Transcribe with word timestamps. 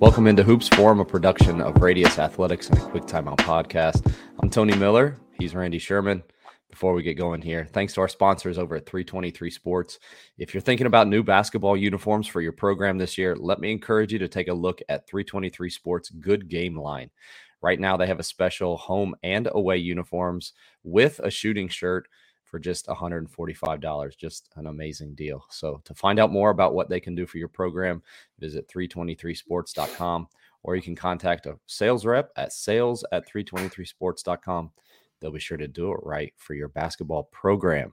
Welcome 0.00 0.28
into 0.28 0.44
Hoops 0.44 0.68
Forum, 0.68 1.00
a 1.00 1.04
production 1.04 1.60
of 1.60 1.82
Radius 1.82 2.20
Athletics 2.20 2.68
and 2.68 2.78
a 2.78 2.82
Quick 2.82 3.02
Timeout 3.02 3.38
podcast. 3.38 4.14
I'm 4.40 4.48
Tony 4.48 4.76
Miller. 4.76 5.18
He's 5.40 5.56
Randy 5.56 5.80
Sherman. 5.80 6.22
Before 6.70 6.94
we 6.94 7.02
get 7.02 7.14
going 7.14 7.42
here, 7.42 7.66
thanks 7.72 7.94
to 7.94 8.02
our 8.02 8.08
sponsors 8.08 8.58
over 8.58 8.76
at 8.76 8.86
323 8.86 9.50
Sports. 9.50 9.98
If 10.38 10.54
you're 10.54 10.60
thinking 10.60 10.86
about 10.86 11.08
new 11.08 11.24
basketball 11.24 11.76
uniforms 11.76 12.28
for 12.28 12.40
your 12.40 12.52
program 12.52 12.96
this 12.96 13.18
year, 13.18 13.34
let 13.34 13.58
me 13.58 13.72
encourage 13.72 14.12
you 14.12 14.20
to 14.20 14.28
take 14.28 14.46
a 14.46 14.54
look 14.54 14.80
at 14.88 15.08
323 15.08 15.68
Sports 15.68 16.10
Good 16.10 16.48
Game 16.48 16.78
Line. 16.78 17.10
Right 17.60 17.80
now, 17.80 17.96
they 17.96 18.06
have 18.06 18.20
a 18.20 18.22
special 18.22 18.76
home 18.76 19.16
and 19.24 19.48
away 19.50 19.78
uniforms 19.78 20.52
with 20.84 21.18
a 21.18 21.30
shooting 21.30 21.66
shirt 21.66 22.06
for 22.50 22.58
just 22.58 22.86
$145. 22.86 24.16
Just 24.16 24.48
an 24.56 24.66
amazing 24.66 25.14
deal. 25.14 25.44
So, 25.50 25.80
to 25.84 25.94
find 25.94 26.18
out 26.18 26.32
more 26.32 26.50
about 26.50 26.74
what 26.74 26.88
they 26.88 27.00
can 27.00 27.14
do 27.14 27.26
for 27.26 27.38
your 27.38 27.48
program, 27.48 28.02
visit 28.38 28.68
323sports.com 28.68 30.28
or 30.62 30.76
you 30.76 30.82
can 30.82 30.96
contact 30.96 31.46
a 31.46 31.58
sales 31.66 32.04
rep 32.04 32.30
at 32.36 32.52
sales 32.52 33.04
at 33.12 33.28
323sports.com. 33.28 34.70
They'll 35.20 35.30
be 35.30 35.40
sure 35.40 35.56
to 35.56 35.68
do 35.68 35.92
it 35.92 36.00
right 36.02 36.32
for 36.36 36.54
your 36.54 36.68
basketball 36.68 37.24
program. 37.32 37.92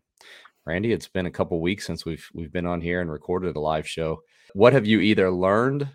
Randy, 0.65 0.91
it's 0.91 1.07
been 1.07 1.27
a 1.27 1.31
couple 1.31 1.61
weeks 1.61 1.85
since 1.85 2.05
we've 2.05 2.27
we've 2.33 2.51
been 2.51 2.65
on 2.65 2.81
here 2.81 3.01
and 3.01 3.11
recorded 3.11 3.55
a 3.55 3.59
live 3.59 3.87
show. 3.87 4.21
What 4.53 4.73
have 4.73 4.85
you 4.85 4.99
either 4.99 5.29
learned, 5.29 5.87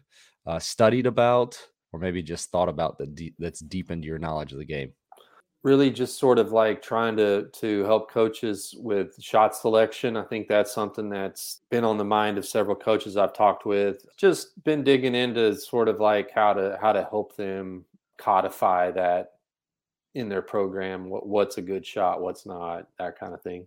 uh, 0.46 0.58
studied 0.58 1.06
about, 1.06 1.58
or 1.92 1.98
maybe 1.98 2.22
just 2.22 2.50
thought 2.50 2.68
about 2.68 2.98
that 2.98 3.14
de- 3.14 3.34
that's 3.38 3.60
deepened 3.60 4.04
your 4.04 4.18
knowledge 4.18 4.52
of 4.52 4.58
the 4.58 4.64
game? 4.64 4.92
Really, 5.62 5.90
just 5.90 6.18
sort 6.18 6.38
of 6.38 6.52
like 6.52 6.80
trying 6.80 7.16
to 7.18 7.48
to 7.48 7.84
help 7.84 8.10
coaches 8.10 8.74
with 8.78 9.14
shot 9.20 9.54
selection. 9.54 10.16
I 10.16 10.22
think 10.22 10.48
that's 10.48 10.72
something 10.72 11.10
that's 11.10 11.60
been 11.70 11.84
on 11.84 11.98
the 11.98 12.04
mind 12.04 12.38
of 12.38 12.46
several 12.46 12.76
coaches 12.76 13.18
I've 13.18 13.34
talked 13.34 13.66
with. 13.66 14.06
Just 14.16 14.62
been 14.64 14.82
digging 14.82 15.14
into 15.14 15.54
sort 15.54 15.88
of 15.88 16.00
like 16.00 16.30
how 16.30 16.54
to 16.54 16.78
how 16.80 16.92
to 16.92 17.06
help 17.10 17.36
them 17.36 17.84
codify 18.16 18.90
that 18.92 19.32
in 20.14 20.28
their 20.28 20.42
program. 20.42 21.08
What, 21.08 21.26
what's 21.26 21.58
a 21.58 21.62
good 21.62 21.84
shot, 21.84 22.20
what's 22.20 22.46
not, 22.46 22.86
that 22.98 23.18
kind 23.18 23.34
of 23.34 23.42
thing. 23.42 23.66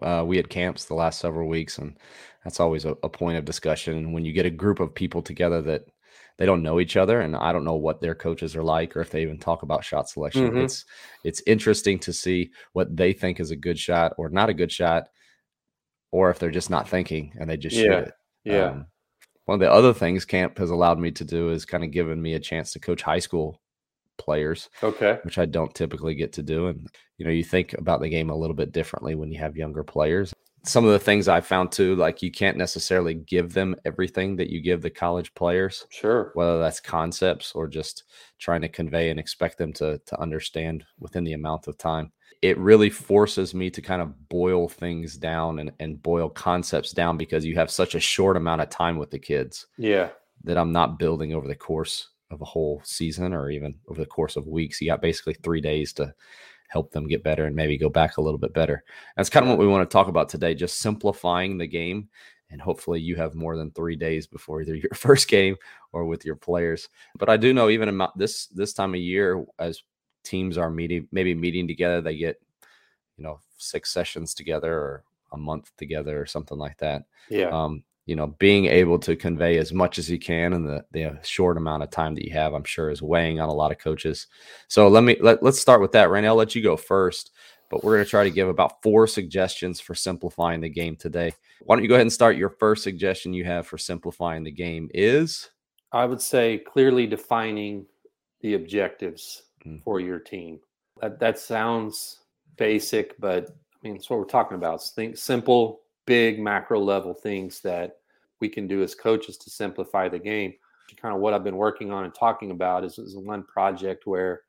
Uh, 0.00 0.24
we 0.26 0.36
had 0.36 0.48
camps 0.48 0.86
the 0.86 0.94
last 0.94 1.18
several 1.18 1.48
weeks, 1.48 1.78
and 1.78 1.98
that's 2.44 2.60
always 2.60 2.84
a, 2.84 2.96
a 3.02 3.08
point 3.08 3.36
of 3.36 3.44
discussion. 3.44 4.12
When 4.12 4.24
you 4.24 4.32
get 4.32 4.46
a 4.46 4.50
group 4.50 4.80
of 4.80 4.94
people 4.94 5.22
together 5.22 5.60
that 5.62 5.86
they 6.38 6.46
don't 6.46 6.62
know 6.62 6.80
each 6.80 6.96
other 6.96 7.20
and 7.20 7.36
i 7.36 7.52
don't 7.52 7.64
know 7.64 7.76
what 7.76 8.00
their 8.00 8.14
coaches 8.14 8.56
are 8.56 8.62
like 8.62 8.96
or 8.96 9.00
if 9.00 9.10
they 9.10 9.22
even 9.22 9.38
talk 9.38 9.62
about 9.62 9.84
shot 9.84 10.08
selection. 10.08 10.48
Mm-hmm. 10.48 10.58
it's 10.58 10.84
it's 11.24 11.42
interesting 11.46 11.98
to 12.00 12.12
see 12.12 12.50
what 12.72 12.94
they 12.96 13.12
think 13.12 13.40
is 13.40 13.50
a 13.50 13.56
good 13.56 13.78
shot 13.78 14.12
or 14.18 14.28
not 14.28 14.48
a 14.48 14.54
good 14.54 14.72
shot 14.72 15.08
or 16.10 16.30
if 16.30 16.38
they're 16.38 16.50
just 16.50 16.70
not 16.70 16.88
thinking 16.88 17.32
and 17.38 17.48
they 17.48 17.56
just 17.56 17.76
yeah. 17.76 17.82
shoot 17.82 18.08
it. 18.08 18.14
Yeah. 18.44 18.66
Um, 18.66 18.86
one 19.46 19.56
of 19.56 19.60
the 19.60 19.72
other 19.72 19.92
things 19.92 20.24
camp 20.24 20.58
has 20.58 20.70
allowed 20.70 20.98
me 20.98 21.10
to 21.12 21.24
do 21.24 21.50
is 21.50 21.64
kind 21.64 21.82
of 21.82 21.90
given 21.90 22.20
me 22.20 22.34
a 22.34 22.40
chance 22.40 22.72
to 22.72 22.80
coach 22.80 23.02
high 23.02 23.18
school 23.18 23.60
players 24.18 24.68
okay. 24.82 25.18
which 25.22 25.38
i 25.38 25.46
don't 25.46 25.74
typically 25.74 26.14
get 26.14 26.32
to 26.34 26.42
do 26.42 26.68
and 26.68 26.86
you 27.18 27.24
know 27.24 27.30
you 27.30 27.42
think 27.42 27.72
about 27.74 28.00
the 28.00 28.08
game 28.08 28.30
a 28.30 28.36
little 28.36 28.54
bit 28.54 28.70
differently 28.70 29.14
when 29.14 29.32
you 29.32 29.38
have 29.38 29.56
younger 29.56 29.82
players 29.82 30.32
some 30.64 30.84
of 30.84 30.92
the 30.92 30.98
things 30.98 31.28
I 31.28 31.40
found 31.40 31.72
too, 31.72 31.96
like 31.96 32.22
you 32.22 32.30
can't 32.30 32.56
necessarily 32.56 33.14
give 33.14 33.52
them 33.52 33.74
everything 33.84 34.36
that 34.36 34.48
you 34.48 34.60
give 34.60 34.80
the 34.80 34.90
college 34.90 35.34
players. 35.34 35.86
Sure. 35.90 36.30
Whether 36.34 36.60
that's 36.60 36.80
concepts 36.80 37.52
or 37.52 37.66
just 37.66 38.04
trying 38.38 38.62
to 38.62 38.68
convey 38.68 39.10
and 39.10 39.18
expect 39.18 39.58
them 39.58 39.72
to 39.74 39.98
to 39.98 40.20
understand 40.20 40.84
within 40.98 41.24
the 41.24 41.32
amount 41.32 41.66
of 41.66 41.78
time. 41.78 42.12
It 42.42 42.58
really 42.58 42.90
forces 42.90 43.54
me 43.54 43.70
to 43.70 43.80
kind 43.80 44.02
of 44.02 44.28
boil 44.28 44.68
things 44.68 45.16
down 45.16 45.60
and, 45.60 45.72
and 45.78 46.02
boil 46.02 46.28
concepts 46.28 46.92
down 46.92 47.16
because 47.16 47.44
you 47.44 47.54
have 47.54 47.70
such 47.70 47.94
a 47.94 48.00
short 48.00 48.36
amount 48.36 48.62
of 48.62 48.68
time 48.68 48.98
with 48.98 49.10
the 49.10 49.18
kids. 49.18 49.66
Yeah. 49.78 50.10
That 50.44 50.58
I'm 50.58 50.72
not 50.72 50.98
building 50.98 51.34
over 51.34 51.46
the 51.46 51.54
course 51.54 52.08
of 52.32 52.40
a 52.40 52.46
whole 52.46 52.80
season 52.84 53.32
or 53.32 53.50
even 53.50 53.74
over 53.88 54.00
the 54.00 54.06
course 54.06 54.36
of 54.36 54.48
weeks. 54.48 54.80
You 54.80 54.88
got 54.88 55.02
basically 55.02 55.34
three 55.34 55.60
days 55.60 55.92
to 55.94 56.14
help 56.72 56.90
them 56.90 57.06
get 57.06 57.22
better 57.22 57.44
and 57.44 57.54
maybe 57.54 57.76
go 57.76 57.90
back 57.90 58.16
a 58.16 58.20
little 58.20 58.38
bit 58.38 58.54
better. 58.54 58.82
That's 59.16 59.28
kind 59.28 59.44
of 59.44 59.50
what 59.50 59.58
we 59.58 59.66
want 59.66 59.88
to 59.88 59.92
talk 59.92 60.08
about 60.08 60.30
today, 60.30 60.54
just 60.54 60.78
simplifying 60.78 61.58
the 61.58 61.66
game. 61.66 62.08
And 62.50 62.60
hopefully 62.60 62.98
you 63.00 63.14
have 63.16 63.34
more 63.34 63.56
than 63.56 63.70
three 63.70 63.96
days 63.96 64.26
before 64.26 64.62
either 64.62 64.74
your 64.74 64.90
first 64.94 65.28
game 65.28 65.56
or 65.92 66.06
with 66.06 66.24
your 66.24 66.36
players. 66.36 66.88
But 67.18 67.28
I 67.28 67.36
do 67.36 67.52
know 67.52 67.68
even 67.68 67.88
in 67.88 68.00
this 68.16 68.46
this 68.46 68.72
time 68.72 68.94
of 68.94 69.00
year, 69.00 69.44
as 69.58 69.82
teams 70.24 70.56
are 70.56 70.70
meeting, 70.70 71.08
maybe 71.12 71.34
meeting 71.34 71.68
together, 71.68 72.00
they 72.00 72.16
get 72.16 72.40
you 73.16 73.24
know 73.24 73.40
six 73.58 73.92
sessions 73.92 74.32
together 74.32 74.72
or 74.72 75.04
a 75.32 75.36
month 75.36 75.72
together 75.76 76.20
or 76.20 76.26
something 76.26 76.58
like 76.58 76.78
that. 76.78 77.04
Yeah. 77.28 77.48
Um, 77.48 77.84
you 78.12 78.16
know, 78.16 78.26
being 78.38 78.66
able 78.66 78.98
to 78.98 79.16
convey 79.16 79.56
as 79.56 79.72
much 79.72 79.98
as 79.98 80.10
you 80.10 80.18
can 80.18 80.52
in 80.52 80.66
the, 80.66 80.84
the 80.90 81.18
short 81.22 81.56
amount 81.56 81.82
of 81.82 81.88
time 81.88 82.14
that 82.14 82.26
you 82.26 82.30
have, 82.34 82.52
I'm 82.52 82.62
sure 82.62 82.90
is 82.90 83.00
weighing 83.00 83.40
on 83.40 83.48
a 83.48 83.54
lot 83.54 83.72
of 83.72 83.78
coaches. 83.78 84.26
So 84.68 84.86
let 84.88 85.02
me 85.02 85.16
let, 85.22 85.42
let's 85.42 85.58
start 85.58 85.80
with 85.80 85.92
that. 85.92 86.10
Randy, 86.10 86.28
I'll 86.28 86.34
let 86.34 86.54
you 86.54 86.62
go 86.62 86.76
first, 86.76 87.30
but 87.70 87.82
we're 87.82 87.94
going 87.94 88.04
to 88.04 88.10
try 88.10 88.22
to 88.22 88.30
give 88.30 88.50
about 88.50 88.82
four 88.82 89.06
suggestions 89.06 89.80
for 89.80 89.94
simplifying 89.94 90.60
the 90.60 90.68
game 90.68 90.94
today. 90.94 91.32
Why 91.62 91.74
don't 91.74 91.82
you 91.84 91.88
go 91.88 91.94
ahead 91.94 92.02
and 92.02 92.12
start 92.12 92.36
your 92.36 92.50
first 92.50 92.84
suggestion 92.84 93.32
you 93.32 93.46
have 93.46 93.66
for 93.66 93.78
simplifying 93.78 94.44
the 94.44 94.50
game 94.50 94.90
is 94.92 95.48
I 95.92 96.04
would 96.04 96.20
say 96.20 96.58
clearly 96.58 97.06
defining 97.06 97.86
the 98.42 98.52
objectives 98.52 99.44
mm. 99.66 99.82
for 99.82 100.00
your 100.00 100.18
team. 100.18 100.60
That 101.00 101.18
that 101.18 101.38
sounds 101.38 102.18
basic, 102.58 103.18
but 103.18 103.48
I 103.48 103.88
mean 103.88 103.96
it's 103.96 104.10
what 104.10 104.18
we're 104.18 104.26
talking 104.26 104.58
about. 104.58 104.84
Think 104.84 105.16
simple, 105.16 105.80
big 106.04 106.38
macro 106.38 106.78
level 106.78 107.14
things 107.14 107.60
that 107.60 107.96
we 108.42 108.48
can 108.48 108.66
do 108.66 108.82
as 108.82 108.94
coaches 108.94 109.38
to 109.38 109.48
simplify 109.48 110.08
the 110.08 110.18
game. 110.18 110.52
Kind 111.00 111.14
of 111.14 111.22
what 111.22 111.32
I've 111.32 111.44
been 111.44 111.56
working 111.56 111.90
on 111.90 112.04
and 112.04 112.14
talking 112.14 112.50
about 112.50 112.84
is, 112.84 112.98
is 112.98 113.16
one 113.16 113.44
project 113.44 114.04
where 114.04 114.42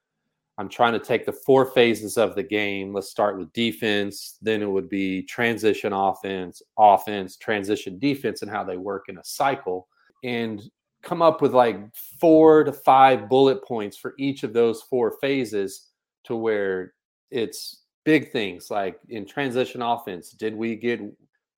I'm 0.57 0.67
trying 0.67 0.93
to 0.93 0.99
take 0.99 1.25
the 1.25 1.31
four 1.31 1.67
phases 1.67 2.17
of 2.17 2.35
the 2.35 2.43
game. 2.43 2.91
Let's 2.93 3.09
start 3.09 3.37
with 3.37 3.53
defense, 3.53 4.37
then 4.41 4.61
it 4.61 4.69
would 4.69 4.89
be 4.89 5.21
transition 5.23 5.93
offense, 5.93 6.61
offense, 6.77 7.37
transition 7.37 7.97
defense, 7.97 8.41
and 8.41 8.51
how 8.51 8.63
they 8.63 8.77
work 8.77 9.05
in 9.09 9.19
a 9.19 9.23
cycle, 9.23 9.87
and 10.23 10.61
come 11.01 11.21
up 11.21 11.41
with 11.41 11.53
like 11.53 11.77
four 12.19 12.63
to 12.63 12.73
five 12.73 13.29
bullet 13.29 13.63
points 13.63 13.95
for 13.95 14.15
each 14.17 14.43
of 14.43 14.53
those 14.53 14.81
four 14.81 15.17
phases 15.21 15.91
to 16.23 16.35
where 16.35 16.93
it's 17.29 17.83
big 18.05 18.31
things 18.31 18.69
like 18.69 18.99
in 19.09 19.25
transition 19.25 19.81
offense. 19.81 20.31
Did 20.31 20.55
we 20.55 20.75
get 20.75 20.99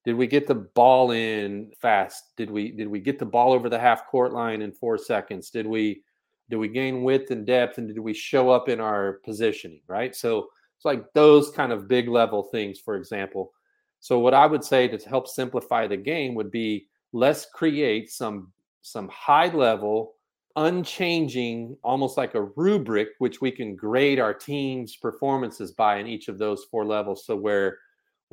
did 0.05 0.15
we 0.15 0.27
get 0.27 0.45
the 0.45 0.55
ball 0.55 1.11
in 1.11 1.71
fast? 1.81 2.35
Did 2.37 2.51
we 2.51 2.71
did 2.71 2.87
we 2.87 2.99
get 2.99 3.17
the 3.17 3.25
ball 3.25 3.51
over 3.51 3.69
the 3.69 3.79
half 3.79 4.05
court 4.05 4.33
line 4.33 4.61
in 4.61 4.71
four 4.71 4.97
seconds? 4.97 5.49
Did 5.49 5.65
we 5.65 6.03
did 6.49 6.57
we 6.57 6.67
gain 6.67 7.03
width 7.03 7.31
and 7.31 7.45
depth 7.45 7.79
and 7.79 7.87
did 7.87 7.99
we 7.99 8.13
show 8.13 8.51
up 8.51 8.69
in 8.69 8.79
our 8.79 9.13
positioning? 9.25 9.81
Right. 9.87 10.15
So 10.15 10.47
it's 10.77 10.85
like 10.85 11.11
those 11.13 11.49
kind 11.49 11.71
of 11.71 11.87
big 11.87 12.07
level 12.07 12.43
things, 12.43 12.79
for 12.79 12.95
example. 12.95 13.51
So 13.99 14.19
what 14.19 14.35
I 14.35 14.45
would 14.45 14.63
say 14.63 14.87
to 14.87 15.09
help 15.09 15.27
simplify 15.27 15.87
the 15.87 15.97
game 15.97 16.35
would 16.35 16.51
be 16.51 16.85
let's 17.11 17.47
create 17.51 18.11
some 18.11 18.51
some 18.83 19.09
high 19.09 19.47
level 19.47 20.13
unchanging 20.57 21.75
almost 21.83 22.15
like 22.15 22.35
a 22.35 22.43
rubric 22.55 23.09
which 23.17 23.41
we 23.41 23.51
can 23.51 23.75
grade 23.75 24.19
our 24.19 24.33
team's 24.33 24.95
performances 24.95 25.71
by 25.71 25.97
in 25.97 26.07
each 26.07 26.29
of 26.29 26.37
those 26.37 26.63
four 26.71 26.85
levels 26.85 27.25
so 27.25 27.35
where 27.35 27.77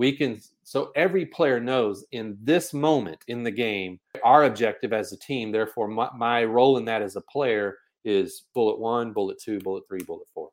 we 0.03 0.11
can 0.11 0.41
so 0.65 0.91
every 0.97 1.25
player 1.25 1.61
knows 1.61 2.05
in 2.11 2.37
this 2.43 2.75
moment 2.75 3.19
in 3.29 3.45
the 3.45 3.51
game 3.53 4.01
our 4.25 4.47
objective 4.47 4.93
as 4.93 5.13
a 5.13 5.19
team 5.19 5.53
therefore 5.53 5.87
my, 5.87 6.09
my, 6.17 6.43
role 6.43 6.77
in 6.77 6.85
that 6.85 7.03
as 7.03 7.15
a 7.15 7.21
player 7.21 7.77
is 8.05 8.43
bullet 8.53 8.81
one 8.81 9.13
bullet 9.13 9.39
two 9.41 9.61
bullet 9.61 9.85
three 9.89 10.03
bullet 10.03 10.27
four. 10.35 10.49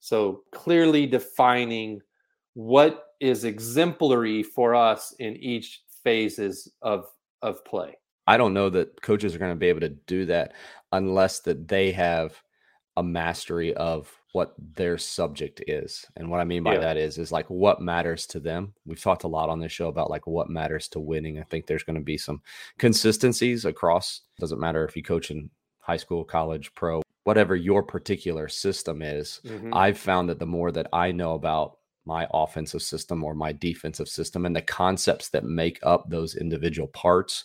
So 0.00 0.42
clearly 0.52 1.06
defining 1.06 2.00
what 2.54 3.04
is 3.20 3.44
exemplary 3.44 4.42
for 4.42 4.74
us 4.74 5.14
in 5.20 5.36
each 5.36 5.82
phases 6.02 6.68
of 6.82 7.06
of 7.42 7.64
play. 7.64 7.96
I 8.26 8.36
don't 8.36 8.54
know 8.54 8.70
that 8.70 9.00
coaches 9.02 9.36
are 9.36 9.38
going 9.38 9.52
to 9.52 9.66
be 9.66 9.68
able 9.68 9.82
to 9.82 9.96
do 10.08 10.26
that 10.26 10.54
unless 10.90 11.40
that 11.42 11.68
they 11.68 11.92
have 11.92 12.42
a 12.96 13.04
mastery 13.04 13.72
of 13.74 14.12
what 14.32 14.54
their 14.76 14.96
subject 14.96 15.62
is. 15.66 16.06
And 16.16 16.30
what 16.30 16.40
I 16.40 16.44
mean 16.44 16.62
by 16.62 16.74
yeah. 16.74 16.80
that 16.80 16.96
is 16.96 17.18
is 17.18 17.32
like 17.32 17.48
what 17.50 17.80
matters 17.80 18.26
to 18.28 18.40
them. 18.40 18.74
We've 18.86 19.00
talked 19.00 19.24
a 19.24 19.28
lot 19.28 19.48
on 19.48 19.60
this 19.60 19.72
show 19.72 19.88
about 19.88 20.10
like 20.10 20.26
what 20.26 20.48
matters 20.48 20.88
to 20.88 21.00
winning. 21.00 21.38
I 21.38 21.42
think 21.44 21.66
there's 21.66 21.82
going 21.82 21.96
to 21.96 22.02
be 22.02 22.18
some 22.18 22.40
consistencies 22.78 23.64
across 23.64 24.22
doesn't 24.38 24.60
matter 24.60 24.84
if 24.84 24.96
you 24.96 25.02
coach 25.02 25.30
in 25.30 25.50
high 25.80 25.96
school, 25.96 26.24
college, 26.24 26.72
pro, 26.74 27.02
whatever 27.24 27.56
your 27.56 27.82
particular 27.82 28.48
system 28.48 29.02
is. 29.02 29.40
Mm-hmm. 29.44 29.74
I've 29.74 29.98
found 29.98 30.28
that 30.28 30.38
the 30.38 30.46
more 30.46 30.70
that 30.72 30.86
I 30.92 31.10
know 31.10 31.34
about 31.34 31.78
my 32.04 32.26
offensive 32.32 32.82
system 32.82 33.22
or 33.24 33.34
my 33.34 33.52
defensive 33.52 34.08
system 34.08 34.46
and 34.46 34.54
the 34.54 34.62
concepts 34.62 35.28
that 35.30 35.44
make 35.44 35.78
up 35.82 36.08
those 36.08 36.36
individual 36.36 36.88
parts, 36.88 37.44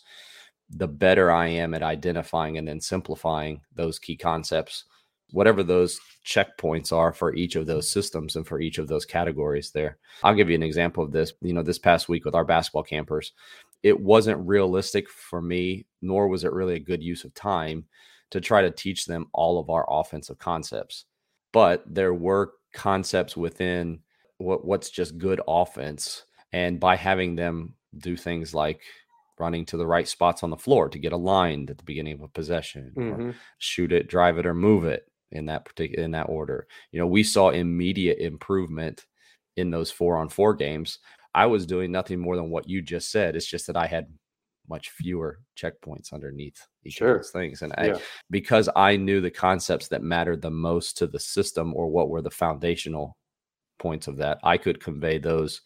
the 0.69 0.87
better 0.87 1.31
I 1.31 1.47
am 1.47 1.73
at 1.73 1.83
identifying 1.83 2.57
and 2.57 2.67
then 2.67 2.79
simplifying 2.79 3.61
those 3.73 3.99
key 3.99 4.15
concepts 4.15 4.85
whatever 5.31 5.63
those 5.63 6.00
checkpoints 6.25 6.92
are 6.92 7.13
for 7.13 7.33
each 7.33 7.56
of 7.56 7.66
those 7.66 7.89
systems 7.89 8.36
and 8.36 8.48
for 8.48 8.60
each 8.60 8.77
of 8.77 8.88
those 8.88 9.06
categories 9.06 9.72
there. 9.72 9.98
I'll 10.24 10.33
give 10.33 10.50
you 10.50 10.56
an 10.56 10.63
example 10.63 11.04
of 11.04 11.12
this. 11.12 11.33
You 11.42 11.54
know, 11.54 11.63
this 11.63 11.80
past 11.80 12.10
week 12.10 12.25
with 12.25 12.36
our 12.36 12.45
basketball 12.45 12.83
campers, 12.83 13.33
it 13.83 14.00
wasn't 14.00 14.48
realistic 14.48 15.10
for 15.10 15.42
me, 15.42 15.86
nor 16.01 16.27
was 16.27 16.44
it 16.44 16.54
really 16.54 16.75
a 16.75 16.80
good 16.80 17.04
use 17.04 17.24
of 17.24 17.33
time 17.33 17.86
to 18.31 18.42
try 18.42 18.62
to 18.62 18.72
teach 18.72 19.06
them 19.06 19.27
all 19.33 19.60
of 19.60 19.69
our 19.69 19.86
offensive 19.88 20.39
concepts. 20.39 21.06
But 21.51 21.83
there 21.86 22.13
were 22.13 22.54
concepts 22.74 23.38
within 23.38 24.00
what 24.38 24.66
what's 24.66 24.89
just 24.89 25.18
good 25.18 25.39
offense 25.48 26.25
and 26.51 26.80
by 26.80 26.95
having 26.95 27.36
them 27.36 27.75
do 27.98 28.18
things 28.18 28.54
like 28.54 28.81
running 29.39 29.66
to 29.66 29.78
the 29.78 29.88
right 29.88 30.07
spots 30.07 30.44
on 30.44 30.50
the 30.50 30.57
floor 30.57 30.89
to 30.89 31.00
get 31.00 31.13
aligned 31.13 31.69
at 31.69 31.78
the 31.78 31.83
beginning 31.83 32.13
of 32.13 32.21
a 32.21 32.28
possession 32.28 32.92
mm-hmm. 32.95 33.31
shoot 33.57 33.94
it 33.94 34.10
drive 34.10 34.38
it 34.38 34.45
or 34.45 34.54
move 34.54 34.83
it 34.83 35.10
in 35.35 35.45
that 35.45 35.65
particular 35.65 36.03
in 36.03 36.11
that 36.11 36.29
order 36.29 36.67
you 36.91 36.99
know 36.99 37.07
we 37.07 37.23
saw 37.23 37.49
immediate 37.49 38.17
improvement 38.19 39.05
in 39.57 39.69
those 39.69 39.91
four 39.91 40.17
on 40.17 40.29
four 40.29 40.53
games 40.53 40.99
i 41.33 41.45
was 41.45 41.65
doing 41.65 41.91
nothing 41.91 42.19
more 42.19 42.35
than 42.35 42.49
what 42.49 42.67
you 42.67 42.81
just 42.81 43.11
said 43.11 43.35
it's 43.35 43.45
just 43.45 43.67
that 43.67 43.77
i 43.77 43.85
had 43.85 44.07
much 44.67 44.89
fewer 44.89 45.39
checkpoints 45.55 46.11
underneath 46.11 46.65
each 46.83 46.95
sure. 46.95 47.15
of 47.15 47.21
those 47.21 47.31
things 47.31 47.61
and 47.61 47.73
yeah. 47.77 47.95
I, 47.95 48.01
because 48.31 48.67
i 48.75 48.95
knew 48.95 49.21
the 49.21 49.31
concepts 49.31 49.87
that 49.89 50.01
mattered 50.01 50.41
the 50.41 50.51
most 50.51 50.97
to 50.97 51.07
the 51.07 51.19
system 51.19 51.73
or 51.75 51.87
what 51.87 52.09
were 52.09 52.21
the 52.21 52.31
foundational 52.31 53.15
points 53.77 54.07
of 54.07 54.17
that 54.17 54.39
i 54.43 54.57
could 54.57 54.81
convey 54.81 55.19
those 55.19 55.61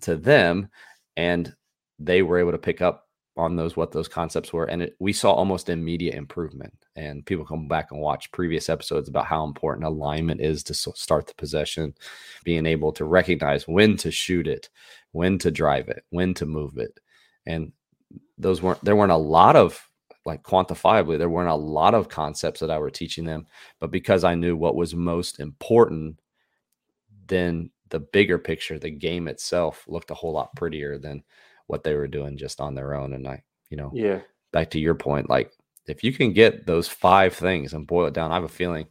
to 0.00 0.16
them 0.16 0.68
and 1.16 1.54
they 1.98 2.22
were 2.22 2.38
able 2.38 2.52
to 2.52 2.58
pick 2.58 2.80
up 2.80 3.09
on 3.40 3.56
those 3.56 3.76
what 3.76 3.92
those 3.92 4.08
concepts 4.08 4.52
were 4.52 4.64
and 4.64 4.82
it, 4.82 4.96
we 4.98 5.12
saw 5.12 5.32
almost 5.32 5.68
immediate 5.68 6.14
improvement. 6.14 6.74
And 6.96 7.24
people 7.24 7.44
come 7.44 7.68
back 7.68 7.90
and 7.90 8.00
watch 8.00 8.30
previous 8.32 8.68
episodes 8.68 9.08
about 9.08 9.26
how 9.26 9.44
important 9.44 9.86
alignment 9.86 10.40
is 10.40 10.62
to 10.64 10.74
start 10.74 11.26
the 11.26 11.34
possession 11.34 11.94
being 12.44 12.66
able 12.66 12.92
to 12.92 13.04
recognize 13.04 13.66
when 13.66 13.96
to 13.98 14.10
shoot 14.10 14.46
it 14.46 14.68
when 15.12 15.38
to 15.38 15.50
drive 15.50 15.88
it 15.88 16.04
when 16.10 16.34
to 16.34 16.46
move 16.46 16.78
it. 16.78 17.00
And 17.46 17.72
those 18.38 18.62
weren't 18.62 18.82
there 18.84 18.96
weren't 18.96 19.12
a 19.12 19.16
lot 19.16 19.56
of 19.56 19.86
like 20.26 20.42
quantifiably 20.42 21.18
there 21.18 21.28
weren't 21.28 21.48
a 21.48 21.54
lot 21.54 21.94
of 21.94 22.08
concepts 22.08 22.60
that 22.60 22.70
i 22.70 22.78
were 22.78 22.90
teaching 22.90 23.24
them 23.24 23.46
but 23.78 23.90
because 23.90 24.24
i 24.24 24.34
knew 24.34 24.56
what 24.56 24.76
was 24.76 24.94
most 24.94 25.40
important 25.40 26.20
then 27.26 27.70
the 27.88 28.00
bigger 28.00 28.38
picture 28.38 28.78
the 28.78 28.90
game 28.90 29.28
itself 29.28 29.84
looked 29.88 30.10
a 30.10 30.14
whole 30.14 30.32
lot 30.32 30.54
prettier 30.56 30.98
than 30.98 31.22
what 31.70 31.84
they 31.84 31.94
were 31.94 32.08
doing 32.08 32.36
just 32.36 32.60
on 32.60 32.74
their 32.74 32.94
own. 32.94 33.12
And 33.12 33.26
I, 33.26 33.42
you 33.70 33.76
know, 33.76 33.90
yeah, 33.94 34.20
back 34.52 34.70
to 34.70 34.80
your 34.80 34.94
point, 34.94 35.30
like 35.30 35.52
if 35.86 36.04
you 36.04 36.12
can 36.12 36.32
get 36.32 36.66
those 36.66 36.88
five 36.88 37.34
things 37.34 37.72
and 37.72 37.86
boil 37.86 38.06
it 38.06 38.14
down, 38.14 38.30
I 38.30 38.34
have 38.34 38.44
a 38.44 38.48
feeling 38.48 38.86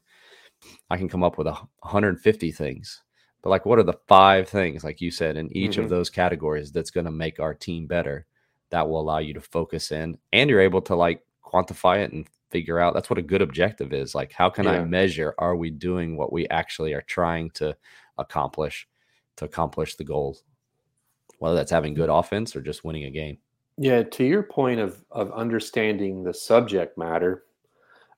I 0.89 0.97
can 0.97 1.09
come 1.09 1.23
up 1.23 1.37
with 1.37 1.47
a 1.47 1.53
150 1.53 2.51
things. 2.51 3.01
But 3.41 3.51
like, 3.51 3.65
what 3.65 3.79
are 3.79 3.83
the 3.83 3.99
five 4.07 4.49
things, 4.49 4.83
like 4.83 4.99
you 4.99 5.11
said, 5.11 5.37
in 5.37 5.55
each 5.55 5.73
mm-hmm. 5.73 5.83
of 5.83 5.89
those 5.89 6.09
categories 6.09 6.71
that's 6.71 6.91
going 6.91 7.05
to 7.05 7.11
make 7.11 7.39
our 7.39 7.53
team 7.53 7.87
better? 7.87 8.25
That 8.69 8.87
will 8.87 8.99
allow 8.99 9.19
you 9.19 9.33
to 9.33 9.41
focus 9.41 9.91
in, 9.91 10.17
and 10.31 10.49
you're 10.49 10.59
able 10.59 10.81
to 10.83 10.95
like 10.95 11.23
quantify 11.43 12.03
it 12.03 12.11
and 12.11 12.27
figure 12.51 12.79
out 12.79 12.93
that's 12.93 13.09
what 13.09 13.17
a 13.17 13.23
good 13.23 13.41
objective 13.41 13.93
is. 13.93 14.13
Like, 14.13 14.31
how 14.31 14.49
can 14.49 14.65
yeah. 14.65 14.73
I 14.73 14.85
measure? 14.85 15.33
Are 15.39 15.55
we 15.55 15.71
doing 15.71 16.17
what 16.17 16.31
we 16.31 16.47
actually 16.49 16.93
are 16.93 17.01
trying 17.01 17.49
to 17.51 17.75
accomplish 18.17 18.87
to 19.37 19.45
accomplish 19.45 19.95
the 19.95 20.03
goals? 20.03 20.43
Whether 21.39 21.55
that's 21.55 21.71
having 21.71 21.93
good 21.93 22.09
offense 22.09 22.55
or 22.55 22.61
just 22.61 22.83
winning 22.83 23.05
a 23.05 23.09
game. 23.09 23.37
Yeah, 23.77 24.03
to 24.03 24.23
your 24.23 24.43
point 24.43 24.79
of 24.79 25.03
of 25.11 25.31
understanding 25.31 26.23
the 26.23 26.33
subject 26.33 26.97
matter, 26.97 27.45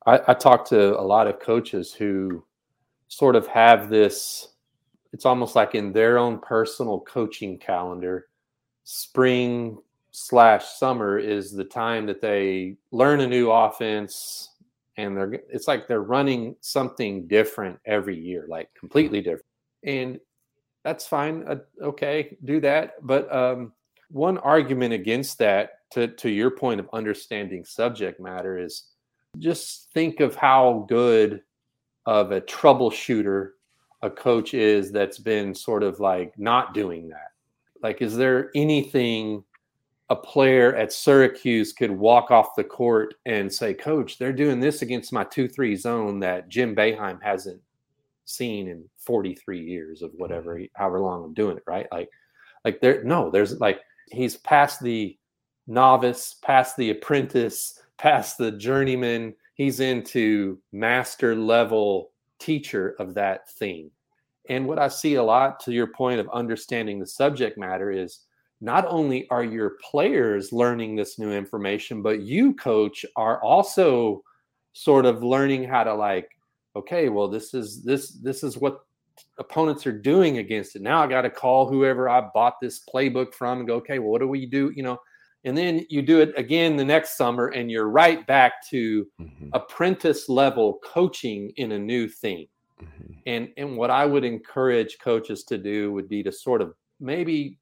I, 0.06 0.19
I 0.27 0.33
talk 0.33 0.68
to 0.69 1.00
a 1.00 1.01
lot 1.01 1.27
of 1.27 1.39
coaches 1.39 1.94
who 1.94 2.44
sort 3.07 3.35
of 3.35 3.47
have 3.47 3.89
this. 3.89 4.50
It's 5.13 5.25
almost 5.25 5.56
like 5.56 5.75
in 5.75 5.91
their 5.91 6.18
own 6.18 6.39
personal 6.39 7.01
coaching 7.01 7.57
calendar, 7.57 8.27
spring 8.83 9.77
slash 10.12 10.65
summer 10.65 11.18
is 11.18 11.51
the 11.51 11.63
time 11.63 12.06
that 12.06 12.21
they 12.21 12.75
learn 12.91 13.21
a 13.21 13.27
new 13.27 13.50
offense 13.50 14.50
and 14.97 15.15
they're 15.15 15.33
it's 15.50 15.68
like 15.68 15.88
they're 15.88 16.01
running 16.01 16.56
something 16.59 17.27
different 17.27 17.79
every 17.85 18.18
year 18.19 18.45
like 18.50 18.69
completely 18.77 19.21
different 19.21 19.45
and 19.83 20.19
that's 20.83 21.07
fine. 21.07 21.44
Uh, 21.48 21.57
okay, 21.81 22.38
do 22.44 22.60
that. 22.62 22.94
But 23.01 23.33
um, 23.33 23.74
one 24.10 24.38
argument 24.39 24.94
against 24.94 25.38
that, 25.39 25.89
to, 25.92 26.07
to 26.07 26.30
your 26.30 26.51
point 26.51 26.80
of 26.80 26.89
understanding 26.94 27.66
subject 27.66 28.19
matter, 28.19 28.57
is 28.57 28.86
just 29.38 29.89
think 29.94 30.19
of 30.19 30.36
how 30.36 30.86
good 30.89 31.42
of 32.06 32.31
a 32.31 32.42
troubleshooter 32.42 33.51
a 34.01 34.10
coach 34.10 34.54
is 34.54 34.92
that's 34.92 35.19
been 35.19 35.54
sort 35.54 35.83
of 35.83 36.00
like 36.00 36.38
not 36.38 36.74
doing 36.74 37.10
that. 37.10 37.31
Like, 37.83 38.01
is 38.01 38.16
there 38.16 38.50
anything 38.56 39.44
a 40.10 40.16
player 40.16 40.75
at 40.75 40.92
Syracuse 40.92 41.72
could 41.72 41.92
walk 41.92 42.31
off 42.31 42.56
the 42.57 42.63
court 42.63 43.13
and 43.25 43.51
say, 43.51 43.74
Coach, 43.74 44.18
they're 44.18 44.33
doing 44.33 44.60
this 44.60 44.81
against 44.81 45.13
my 45.13 45.24
2 45.24 45.48
3 45.48 45.75
zone 45.75 46.19
that 46.19 46.50
Jim 46.50 46.75
Boeheim 46.75 47.22
hasn't 47.22 47.62
seen 48.31 48.68
in 48.68 48.83
43 48.98 49.60
years 49.60 50.01
of 50.01 50.12
whatever, 50.16 50.56
mm-hmm. 50.56 50.66
however 50.75 51.00
long 51.00 51.24
I'm 51.24 51.33
doing 51.33 51.57
it, 51.57 51.63
right? 51.68 51.88
Like, 51.92 52.10
like 52.66 52.81
there, 52.81 53.04
no, 53.04 53.30
there's 53.30 53.60
like, 53.60 53.80
he's 54.12 54.38
past 54.38 54.81
the 54.81 55.18
novice, 55.68 56.36
past 56.42 56.78
the 56.78 56.92
apprentice, 56.92 57.80
past 57.98 58.38
the 58.38 58.51
journeyman. 58.51 59.33
He's 59.56 59.80
into 59.80 60.60
master 60.72 61.36
level 61.36 62.12
teacher 62.39 62.95
of 63.00 63.13
that 63.16 63.50
thing. 63.50 63.92
And 64.50 64.68
what 64.68 64.80
I 64.80 64.88
see 64.88 65.16
a 65.16 65.24
lot 65.24 65.60
to 65.62 65.72
your 65.72 65.88
point 65.88 66.19
of 66.19 66.30
understanding 66.33 67.00
the 67.00 67.07
subject 67.07 67.57
matter 67.57 67.92
is 67.92 68.22
not 68.60 68.86
only 68.88 69.28
are 69.30 69.44
your 69.44 69.78
players 69.81 70.51
learning 70.51 70.95
this 70.95 71.18
new 71.18 71.31
information, 71.31 72.01
but 72.01 72.22
you, 72.22 72.54
coach, 72.56 73.06
are 73.16 73.42
also 73.44 74.24
sort 74.74 75.06
of 75.06 75.24
learning 75.24 75.63
how 75.63 75.83
to 75.83 75.94
like 75.94 76.30
okay, 76.75 77.09
well, 77.09 77.27
this 77.27 77.53
is 77.53 77.83
this 77.83 78.09
this 78.09 78.44
is 78.44 78.57
what 78.57 78.81
opponents 79.39 79.85
are 79.85 79.97
doing 79.97 80.38
against 80.38 80.75
it. 80.75 80.81
Now 80.81 81.03
I 81.03 81.07
got 81.07 81.21
to 81.21 81.29
call 81.29 81.68
whoever 81.68 82.09
I 82.09 82.29
bought 82.33 82.56
this 82.62 82.81
playbook 82.94 83.33
from 83.33 83.59
and 83.59 83.68
go, 83.68 83.75
okay, 83.75 84.00
well, 84.00 84.09
what 84.09 84.21
do 84.21 84.27
we 84.27 84.45
do? 84.45 84.71
You 84.75 84.83
know, 84.83 85.00
and 85.44 85.57
then 85.57 85.85
you 85.89 86.01
do 86.01 86.19
it 86.21 86.33
again 86.38 86.75
the 86.75 86.85
next 86.85 87.18
summer, 87.18 87.47
and 87.47 87.71
you're 87.71 87.89
right 87.89 88.25
back 88.27 88.68
to 88.69 89.07
mm-hmm. 89.19 89.50
apprentice 89.53 90.29
level 90.29 90.79
coaching 90.83 91.51
in 91.57 91.73
a 91.73 91.79
new 91.79 92.07
thing. 92.07 92.47
Mm-hmm. 92.81 93.13
And 93.25 93.50
and 93.57 93.77
what 93.77 93.89
I 93.89 94.06
would 94.06 94.23
encourage 94.23 94.97
coaches 95.00 95.44
to 95.45 95.57
do 95.57 95.91
would 95.94 96.09
be 96.09 96.23
to 96.23 96.31
sort 96.31 96.62
of 96.62 96.73
maybe 97.00 97.59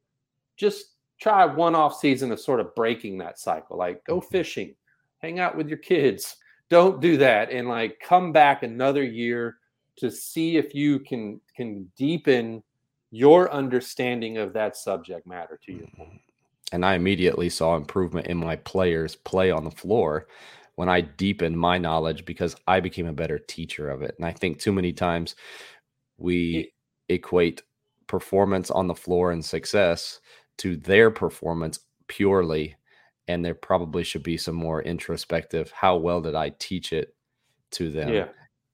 just 0.57 0.95
try 1.21 1.45
one 1.45 1.75
off 1.75 1.97
season 1.99 2.31
of 2.31 2.39
sort 2.39 2.59
of 2.59 2.73
breaking 2.75 3.17
that 3.17 3.39
cycle, 3.39 3.77
like 3.77 4.03
go 4.05 4.19
mm-hmm. 4.19 4.29
fishing, 4.29 4.75
hang 5.19 5.39
out 5.39 5.55
with 5.55 5.67
your 5.67 5.77
kids, 5.77 6.35
don't 6.69 7.01
do 7.01 7.17
that 7.17 7.51
and 7.51 7.67
like 7.67 7.99
come 7.99 8.31
back 8.31 8.63
another 8.63 9.03
year 9.03 9.57
to 9.97 10.09
see 10.09 10.57
if 10.57 10.73
you 10.73 10.99
can 10.99 11.41
can 11.55 11.91
deepen 11.97 12.63
your 13.11 13.51
understanding 13.51 14.37
of 14.37 14.53
that 14.53 14.77
subject 14.77 15.25
matter 15.27 15.59
to 15.65 15.71
your 15.71 15.87
point. 15.95 16.09
Mm-hmm. 16.09 16.17
And 16.71 16.85
I 16.85 16.93
immediately 16.93 17.49
saw 17.49 17.75
improvement 17.75 18.27
in 18.27 18.37
my 18.37 18.55
players 18.55 19.15
play 19.15 19.49
on 19.49 19.63
the 19.63 19.71
floor 19.71 20.27
when 20.75 20.87
I 20.87 21.01
deepened 21.01 21.59
my 21.59 21.77
knowledge 21.77 22.25
because 22.25 22.55
I 22.67 22.79
became 22.79 23.07
a 23.07 23.13
better 23.13 23.39
teacher 23.39 23.89
of 23.89 24.03
it. 24.03 24.15
And 24.17 24.25
I 24.25 24.31
think 24.31 24.59
too 24.59 24.71
many 24.71 24.93
times 24.93 25.35
we 26.17 26.71
equate 27.09 27.63
performance 28.07 28.69
on 28.69 28.87
the 28.87 28.95
floor 28.95 29.31
and 29.31 29.43
success 29.43 30.19
to 30.59 30.75
their 30.75 31.09
performance 31.09 31.79
purely 32.07 32.75
and 33.29 33.45
there 33.45 33.53
probably 33.53 34.03
should 34.03 34.23
be 34.23 34.35
some 34.35 34.55
more 34.55 34.81
introspective 34.81 35.71
how 35.71 35.95
well 35.95 36.19
did 36.19 36.35
i 36.35 36.49
teach 36.59 36.91
it 36.91 37.15
to 37.71 37.89
them 37.89 38.09
yeah. 38.09 38.27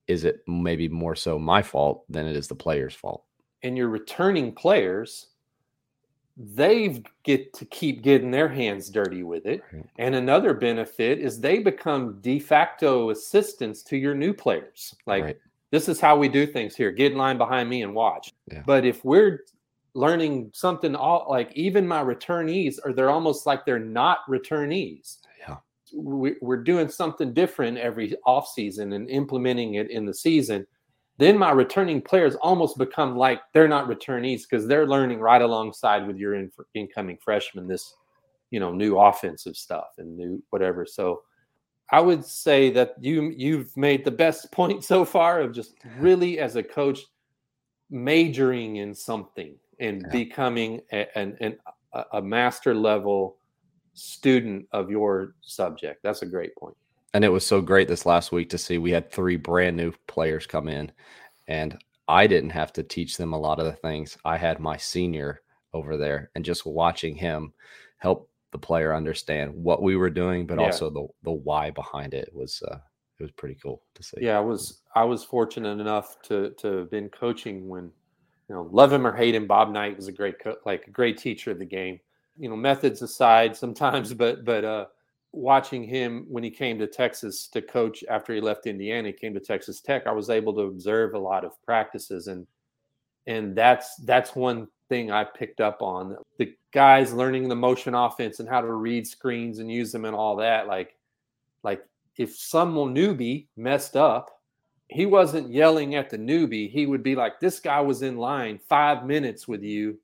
is 0.08 0.24
it 0.24 0.40
maybe 0.48 0.88
more 0.88 1.16
so 1.16 1.38
my 1.38 1.62
fault 1.62 2.06
than 2.10 2.26
it 2.26 2.36
is 2.36 2.48
the 2.48 2.56
player's 2.56 2.96
fault 2.96 3.26
and 3.62 3.78
your 3.78 3.90
returning 3.90 4.52
players 4.52 5.28
they 6.38 7.02
get 7.24 7.54
to 7.54 7.66
keep 7.66 8.02
getting 8.02 8.32
their 8.32 8.50
hands 8.50 8.90
dirty 8.90 9.24
with 9.24 9.46
it 9.46 9.62
right. 9.72 9.86
and 10.00 10.16
another 10.16 10.54
benefit 10.54 11.20
is 11.20 11.40
they 11.40 11.60
become 11.60 12.20
de 12.22 12.40
facto 12.40 13.10
assistants 13.10 13.84
to 13.84 13.98
your 13.98 14.16
new 14.16 14.34
players 14.34 14.96
like 15.06 15.24
right. 15.24 15.38
this 15.72 15.90
is 15.90 16.00
how 16.00 16.16
we 16.18 16.30
do 16.30 16.48
things 16.48 16.76
here 16.76 16.92
get 16.92 17.12
in 17.12 17.18
line 17.18 17.38
behind 17.38 17.70
me 17.70 17.84
and 17.84 17.94
watch 17.94 18.34
yeah. 18.52 18.64
but 18.66 18.86
if 18.86 19.04
we're 19.04 19.42
learning 19.96 20.52
something 20.54 20.94
all 20.94 21.26
like 21.30 21.52
even 21.56 21.88
my 21.88 22.04
returnees 22.04 22.78
are 22.86 22.94
they're 22.94 23.10
almost 23.10 23.46
like 23.46 23.66
they're 23.66 23.80
not 23.80 24.20
returnees. 24.30 25.20
Yeah. 25.40 25.58
We, 25.96 26.36
are 26.44 26.58
doing 26.58 26.90
something 26.90 27.34
different 27.34 27.78
every 27.78 28.14
off 28.26 28.50
season 28.50 28.94
and 28.94 29.10
implementing 29.10 29.76
it 29.76 29.90
in 29.90 30.06
the 30.06 30.14
season. 30.14 30.68
Then 31.18 31.38
my 31.38 31.52
returning 31.52 32.02
players 32.02 32.36
almost 32.36 32.78
become 32.78 33.16
like 33.16 33.40
they're 33.54 33.70
not 33.70 33.88
returnees 33.88 34.42
because 34.42 34.68
they're 34.68 34.86
learning 34.86 35.22
right 35.22 35.42
alongside 35.42 36.06
with 36.06 36.18
your 36.18 36.36
in, 36.36 36.52
incoming 36.74 37.18
freshmen 37.24 37.68
this 37.68 37.96
you 38.52 38.60
know 38.60 38.74
new 38.74 39.00
offensive 39.00 39.56
stuff 39.56 39.88
and 39.98 40.18
new 40.18 40.44
whatever. 40.50 40.86
So 40.86 41.22
i 41.92 42.02
would 42.02 42.26
say 42.26 42.72
that 42.72 42.96
you 43.00 43.32
you've 43.38 43.76
made 43.78 44.04
the 44.04 44.12
best 44.12 44.52
point 44.60 44.84
so 44.84 45.06
far 45.06 45.40
of 45.40 45.54
just 45.54 45.76
really 46.00 46.40
as 46.40 46.56
a 46.56 46.64
coach 46.64 47.02
majoring 47.92 48.78
in 48.78 48.94
something 48.94 49.56
and 49.80 50.02
yeah. 50.02 50.12
becoming 50.12 50.82
a, 50.92 51.18
an, 51.18 51.38
an, 51.42 51.58
a 52.14 52.22
master 52.22 52.74
level 52.74 53.38
student 53.94 54.68
of 54.72 54.90
your 54.90 55.36
subject. 55.42 56.02
That's 56.04 56.22
a 56.22 56.26
great 56.26 56.56
point. 56.56 56.76
And 57.14 57.24
it 57.24 57.30
was 57.30 57.46
so 57.46 57.62
great 57.62 57.88
this 57.88 58.06
last 58.06 58.32
week 58.32 58.50
to 58.50 58.58
see 58.58 58.78
we 58.78 58.92
had 58.92 59.10
three 59.10 59.38
brand 59.38 59.78
new 59.78 59.94
players 60.08 60.46
come 60.46 60.68
in, 60.68 60.92
and 61.48 61.78
I 62.08 62.28
didn't 62.28 62.50
have 62.50 62.74
to 62.74 62.84
teach 62.84 63.16
them 63.16 63.34
a 63.34 63.40
lot 63.40 63.60
of 63.60 63.66
the 63.66 63.74
things. 63.74 64.18
I 64.26 64.38
had 64.38 64.60
my 64.60 64.76
senior 64.76 65.42
over 65.74 65.96
there, 65.96 66.30
and 66.36 66.44
just 66.44 66.66
watching 66.66 67.16
him 67.16 67.54
help 67.98 68.30
the 68.52 68.58
player 68.58 68.94
understand 68.94 69.54
what 69.54 69.82
we 69.82 69.96
were 69.96 70.10
doing, 70.10 70.46
but 70.46 70.60
yeah. 70.60 70.66
also 70.66 70.90
the 70.90 71.08
the 71.24 71.32
why 71.32 71.72
behind 71.72 72.14
it 72.14 72.30
was 72.34 72.62
uh, 72.70 72.78
it 73.20 73.24
was 73.24 73.32
pretty 73.32 73.56
cool 73.56 73.82
to 73.94 74.04
see. 74.04 74.18
Yeah, 74.22 74.38
I 74.38 74.42
was 74.42 74.82
I 74.94 75.04
was 75.06 75.24
fortunate 75.24 75.80
enough 75.80 76.22
to 76.24 76.52
to 76.58 76.78
have 76.78 76.92
been 76.92 77.10
coaching 77.10 77.68
when 77.70 77.92
you 78.50 78.56
know 78.56 78.70
love 78.72 78.92
him 78.92 79.06
or 79.06 79.16
hate 79.16 79.36
him. 79.36 79.48
Bob 79.48 79.72
Knight 79.72 79.96
was 79.96 80.08
a 80.08 80.12
great 80.12 80.40
co- 80.40 80.58
like 80.66 80.88
a 80.88 80.92
great 80.92 81.18
teacher 81.18 81.52
of 81.52 81.60
the 81.60 81.66
game. 81.66 82.00
You 82.38 82.50
know, 82.50 82.56
methods 82.56 83.02
aside 83.02 83.56
sometimes, 83.56 84.14
but 84.16 84.46
but 84.46 84.64
uh, 84.64 84.86
watching 85.32 85.84
him 85.84 86.26
when 86.28 86.44
he 86.44 86.52
came 86.52 86.80
to 86.80 86.88
Texas 86.88 87.48
to 87.50 87.62
coach 87.62 88.04
after 88.10 88.34
he 88.34 88.42
left 88.42 88.68
Indiana, 88.68 89.10
he 89.10 89.14
came 89.14 89.34
to 89.34 89.40
Texas 89.40 89.82
Tech. 89.82 90.08
I 90.08 90.12
was 90.12 90.30
able 90.30 90.54
to 90.56 90.62
observe 90.62 91.14
a 91.14 91.20
lot 91.20 91.44
of 91.44 91.62
practices 91.64 92.28
and 92.28 92.48
and 93.28 93.56
that's 93.56 93.96
that's 94.06 94.36
one 94.36 94.68
thing 94.90 95.12
I 95.12 95.24
picked 95.24 95.62
up 95.62 95.82
on. 95.82 96.16
The 96.38 96.54
guys 96.72 97.14
learning 97.14 97.50
the 97.50 97.56
motion 97.56 97.96
offense 97.96 98.40
and 98.40 98.48
how 98.48 98.62
to 98.62 98.72
read 98.72 99.08
screens 99.08 99.60
and 99.60 99.72
use 99.72 99.92
them 99.92 100.06
and 100.06 100.16
all 100.16 100.36
that. 100.38 100.68
Like, 100.68 100.96
like 101.64 101.84
if 102.18 102.36
some 102.36 102.76
newbie 102.76 103.48
messed 103.58 103.96
up, 103.96 104.35
he 104.88 105.06
wasn't 105.06 105.52
yelling 105.52 105.96
at 105.96 106.10
the 106.10 106.18
newbie. 106.18 106.70
He 106.70 106.86
would 106.86 107.04
be 107.04 107.16
like, 107.16 107.40
"This 107.40 107.60
guy 107.60 107.82
was 107.82 108.02
in 108.02 108.18
line 108.18 108.60
five 108.70 109.06
minutes 109.06 109.48
with 109.48 109.64
you. 109.64 109.98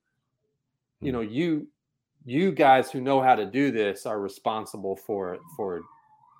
You 1.01 1.11
hmm. 1.11 1.11
know, 1.11 1.21
you 1.21 1.67
you 2.25 2.51
guys 2.51 2.91
who 2.91 3.01
know 3.01 3.21
how 3.21 3.35
to 3.35 3.45
do 3.45 3.71
this 3.71 4.05
are 4.05 4.19
responsible 4.19 4.95
for 4.95 5.39
for 5.55 5.81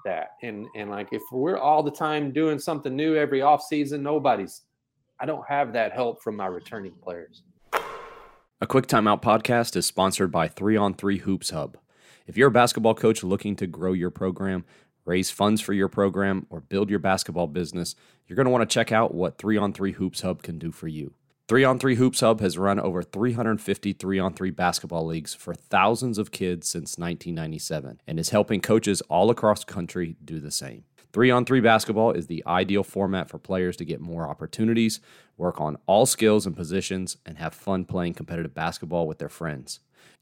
that. 0.06 0.32
And 0.42 0.68
and 0.76 0.90
like 0.90 1.10
if 1.12 1.22
we're 1.32 1.58
all 1.58 1.84
the 1.84 1.92
time 1.92 2.32
doing 2.32 2.60
something 2.60 2.96
new 2.96 3.16
every 3.16 3.42
off 3.42 3.64
season, 3.64 4.04
nobody's. 4.04 4.62
I 5.20 5.26
don't 5.26 5.48
have 5.48 5.74
that 5.74 5.94
help 5.94 6.24
from 6.24 6.36
my 6.36 6.48
returning 6.48 6.94
players. 6.94 7.44
A 8.60 8.68
quick 8.68 8.88
timeout 8.88 9.22
podcast 9.22 9.76
is 9.76 9.86
sponsored 9.86 10.32
by 10.32 10.48
3 10.48 10.76
on 10.78 10.96
3 10.96 11.20
Hoops 11.20 11.52
Hub. 11.52 11.78
If 12.26 12.38
you're 12.38 12.48
a 12.48 12.52
basketball 12.52 12.96
coach 12.96 13.24
looking 13.24 13.56
to 13.58 13.68
grow 13.68 13.94
your 13.94 14.10
program, 14.10 14.66
raise 15.06 15.30
funds 15.30 15.62
for 15.62 15.74
your 15.74 15.88
program, 15.88 16.46
or 16.50 16.62
build 16.62 16.90
your 16.90 17.00
basketball 17.00 17.48
business, 17.48 17.96
you're 18.28 18.36
going 18.36 18.46
to 18.46 18.52
want 18.52 18.68
to 18.68 18.74
check 18.74 18.92
out 18.92 19.14
what 19.14 19.38
3 19.38 19.58
on 19.58 19.74
3 19.74 19.94
Hoops 19.94 20.22
Hub 20.22 20.42
can 20.42 20.58
do 20.58 20.72
for 20.72 20.88
you. 20.88 21.14
3 21.48 21.64
on 21.64 21.80
3 21.80 21.96
Hoops 21.96 22.22
Hub 22.22 22.40
has 22.40 22.58
run 22.58 22.80
over 22.80 23.04
350 23.04 23.94
3 23.94 24.20
on 24.20 24.34
3 24.34 24.52
basketball 24.52 25.06
leagues 25.06 25.34
for 25.34 25.54
thousands 25.54 26.18
of 26.18 26.32
kids 26.32 26.70
since 26.70 26.98
1997 26.98 28.00
and 28.08 28.20
is 28.20 28.30
helping 28.30 28.62
coaches 28.62 29.02
all 29.10 29.30
across 29.30 29.66
the 29.66 29.74
country 29.74 30.16
do 30.24 30.40
the 30.40 30.52
same. 30.52 30.86
Three 31.14 31.30
on 31.30 31.44
three 31.44 31.60
basketball 31.60 32.12
is 32.12 32.28
the 32.28 32.44
ideal 32.48 32.84
format 32.84 33.30
for 33.30 33.38
players 33.38 33.76
to 33.78 33.86
get 33.86 34.00
more 34.00 34.30
opportunities, 34.30 35.02
work 35.36 35.60
on 35.60 35.78
all 35.86 36.06
skills 36.06 36.46
and 36.46 36.56
positions, 36.56 37.18
and 37.26 37.38
have 37.38 37.54
fun 37.54 37.84
playing 37.84 38.14
competitive 38.14 38.54
basketball 38.54 39.08
with 39.08 39.20
their 39.20 39.28
friends. 39.28 39.82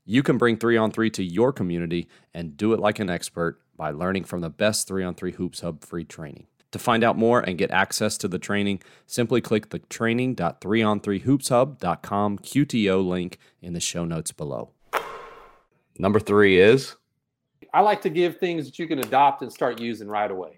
You 0.09 0.23
can 0.23 0.39
bring 0.39 0.57
three 0.57 0.75
on 0.75 0.89
three 0.89 1.11
to 1.11 1.23
your 1.23 1.53
community 1.53 2.07
and 2.33 2.57
do 2.57 2.73
it 2.73 2.79
like 2.79 2.97
an 2.97 3.11
expert 3.11 3.61
by 3.77 3.91
learning 3.91 4.23
from 4.23 4.41
the 4.41 4.49
best 4.49 4.87
three 4.87 5.03
on 5.03 5.13
three 5.13 5.33
Hoops 5.33 5.61
Hub 5.61 5.83
free 5.83 6.03
training. 6.03 6.47
To 6.71 6.79
find 6.79 7.03
out 7.03 7.15
more 7.15 7.41
and 7.41 7.59
get 7.59 7.69
access 7.69 8.17
to 8.17 8.27
the 8.27 8.39
training, 8.39 8.81
simply 9.05 9.39
click 9.39 9.69
the 9.69 9.77
training.3on3hoopshub.com 9.77 12.39
QTO 12.39 13.07
link 13.07 13.37
in 13.61 13.73
the 13.73 13.79
show 13.79 14.03
notes 14.03 14.31
below. 14.31 14.71
Number 15.99 16.19
three 16.19 16.59
is 16.59 16.95
I 17.71 17.81
like 17.81 18.01
to 18.01 18.09
give 18.09 18.39
things 18.39 18.65
that 18.65 18.79
you 18.79 18.87
can 18.87 18.97
adopt 18.97 19.43
and 19.43 19.53
start 19.53 19.79
using 19.79 20.07
right 20.07 20.31
away. 20.31 20.57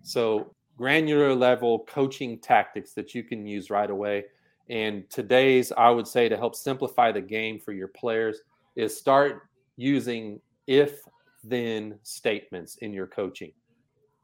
So, 0.00 0.54
granular 0.78 1.34
level 1.34 1.84
coaching 1.86 2.38
tactics 2.38 2.94
that 2.94 3.14
you 3.14 3.22
can 3.22 3.44
use 3.44 3.68
right 3.68 3.90
away. 3.90 4.24
And 4.70 5.04
today's, 5.10 5.72
I 5.72 5.90
would 5.90 6.08
say, 6.08 6.30
to 6.30 6.38
help 6.38 6.54
simplify 6.54 7.12
the 7.12 7.20
game 7.20 7.58
for 7.58 7.72
your 7.72 7.88
players, 7.88 8.40
is 8.78 8.96
start 8.96 9.42
using 9.76 10.40
if 10.66 11.00
then 11.44 11.98
statements 12.02 12.76
in 12.76 12.92
your 12.92 13.06
coaching. 13.06 13.52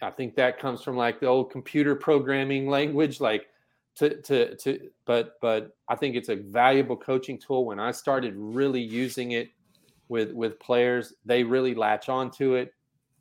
I 0.00 0.10
think 0.10 0.36
that 0.36 0.58
comes 0.58 0.82
from 0.82 0.96
like 0.96 1.20
the 1.20 1.26
old 1.26 1.50
computer 1.50 1.94
programming 1.94 2.68
language, 2.68 3.20
like 3.20 3.46
to 3.96 4.20
to 4.22 4.56
to 4.56 4.90
but 5.06 5.34
but 5.40 5.76
I 5.88 5.96
think 5.96 6.16
it's 6.16 6.28
a 6.28 6.36
valuable 6.36 6.96
coaching 6.96 7.38
tool. 7.38 7.66
When 7.66 7.80
I 7.80 7.90
started 7.90 8.34
really 8.36 8.82
using 8.82 9.32
it 9.32 9.48
with 10.08 10.32
with 10.32 10.58
players, 10.60 11.14
they 11.24 11.42
really 11.42 11.74
latch 11.74 12.08
onto 12.08 12.54
it 12.54 12.72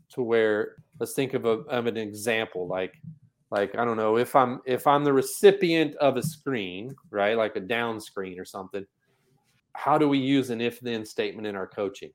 to 0.09 0.21
where 0.21 0.75
let's 0.99 1.13
think 1.13 1.33
of, 1.33 1.45
a, 1.45 1.59
of 1.69 1.87
an 1.87 1.97
example 1.97 2.67
like 2.67 2.93
like 3.49 3.75
i 3.75 3.83
don't 3.85 3.97
know 3.97 4.17
if 4.17 4.35
i'm 4.35 4.59
if 4.65 4.85
i'm 4.85 5.03
the 5.03 5.11
recipient 5.11 5.95
of 5.95 6.17
a 6.17 6.23
screen 6.23 6.93
right 7.09 7.37
like 7.37 7.55
a 7.55 7.59
down 7.59 7.99
screen 7.99 8.39
or 8.39 8.45
something 8.45 8.85
how 9.75 9.97
do 9.97 10.07
we 10.07 10.17
use 10.17 10.49
an 10.49 10.61
if 10.61 10.79
then 10.79 11.05
statement 11.05 11.47
in 11.47 11.55
our 11.55 11.67
coaching? 11.67 12.11